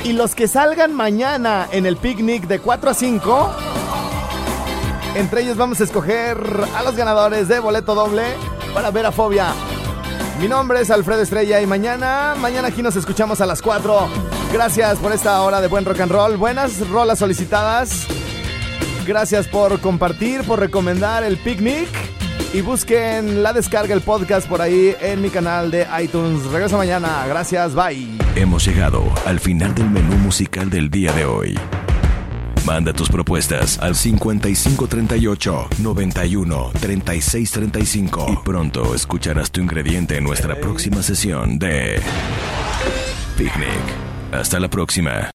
Y 0.03 0.13
los 0.13 0.35
que 0.35 0.47
salgan 0.47 0.93
mañana 0.93 1.67
en 1.71 1.87
el 1.87 1.97
picnic 1.97 2.45
de 2.45 2.59
4 2.59 2.91
a 2.91 2.93
5. 2.93 3.51
Entre 5.15 5.41
ellos 5.41 5.57
vamos 5.57 5.81
a 5.81 5.83
escoger 5.85 6.37
a 6.75 6.83
los 6.83 6.95
ganadores 6.95 7.47
de 7.47 7.59
boleto 7.59 7.95
doble 7.95 8.23
para 8.73 8.91
ver 8.91 9.07
a 9.07 9.11
Fobia. 9.11 9.47
Mi 10.39 10.47
nombre 10.47 10.81
es 10.81 10.91
Alfredo 10.91 11.21
Estrella 11.21 11.59
y 11.59 11.65
mañana, 11.65 12.35
mañana 12.37 12.67
aquí 12.67 12.83
nos 12.83 12.95
escuchamos 12.95 13.41
a 13.41 13.47
las 13.47 13.61
4. 13.61 14.07
Gracias 14.51 14.99
por 14.99 15.11
esta 15.11 15.41
hora 15.41 15.59
de 15.59 15.67
buen 15.67 15.85
rock 15.85 16.01
and 16.01 16.11
roll. 16.11 16.37
Buenas 16.37 16.87
rolas 16.89 17.17
solicitadas. 17.17 18.05
Gracias 19.07 19.47
por 19.47 19.79
compartir, 19.79 20.43
por 20.43 20.59
recomendar 20.59 21.23
el 21.23 21.37
picnic. 21.37 21.89
Y 22.53 22.61
busquen 22.61 23.41
la 23.41 23.51
descarga, 23.51 23.95
el 23.95 24.01
podcast 24.01 24.47
por 24.47 24.61
ahí 24.61 24.95
en 25.01 25.23
mi 25.23 25.31
canal 25.31 25.71
de 25.71 25.87
iTunes. 25.99 26.45
Regreso 26.45 26.77
mañana. 26.77 27.25
Gracias, 27.27 27.73
bye. 27.73 28.07
Hemos 28.35 28.65
llegado 28.65 29.11
al 29.25 29.39
final 29.39 29.73
del 29.73 29.89
menú 29.89 30.15
musical 30.17 30.69
del 30.69 30.91
día 30.91 31.11
de 31.13 31.25
hoy. 31.25 31.59
Manda 32.63 32.93
tus 32.93 33.09
propuestas 33.09 33.79
al 33.79 33.95
5538 33.95 35.67
91 35.79 36.71
36 36.79 37.51
35 37.51 38.25
y 38.29 38.37
pronto 38.45 38.93
escucharás 38.93 39.51
tu 39.51 39.59
ingrediente 39.59 40.17
en 40.17 40.23
nuestra 40.23 40.55
próxima 40.55 41.01
sesión 41.01 41.57
de 41.57 41.99
Picnic. 43.35 43.67
Hasta 44.31 44.59
la 44.59 44.69
próxima. 44.69 45.31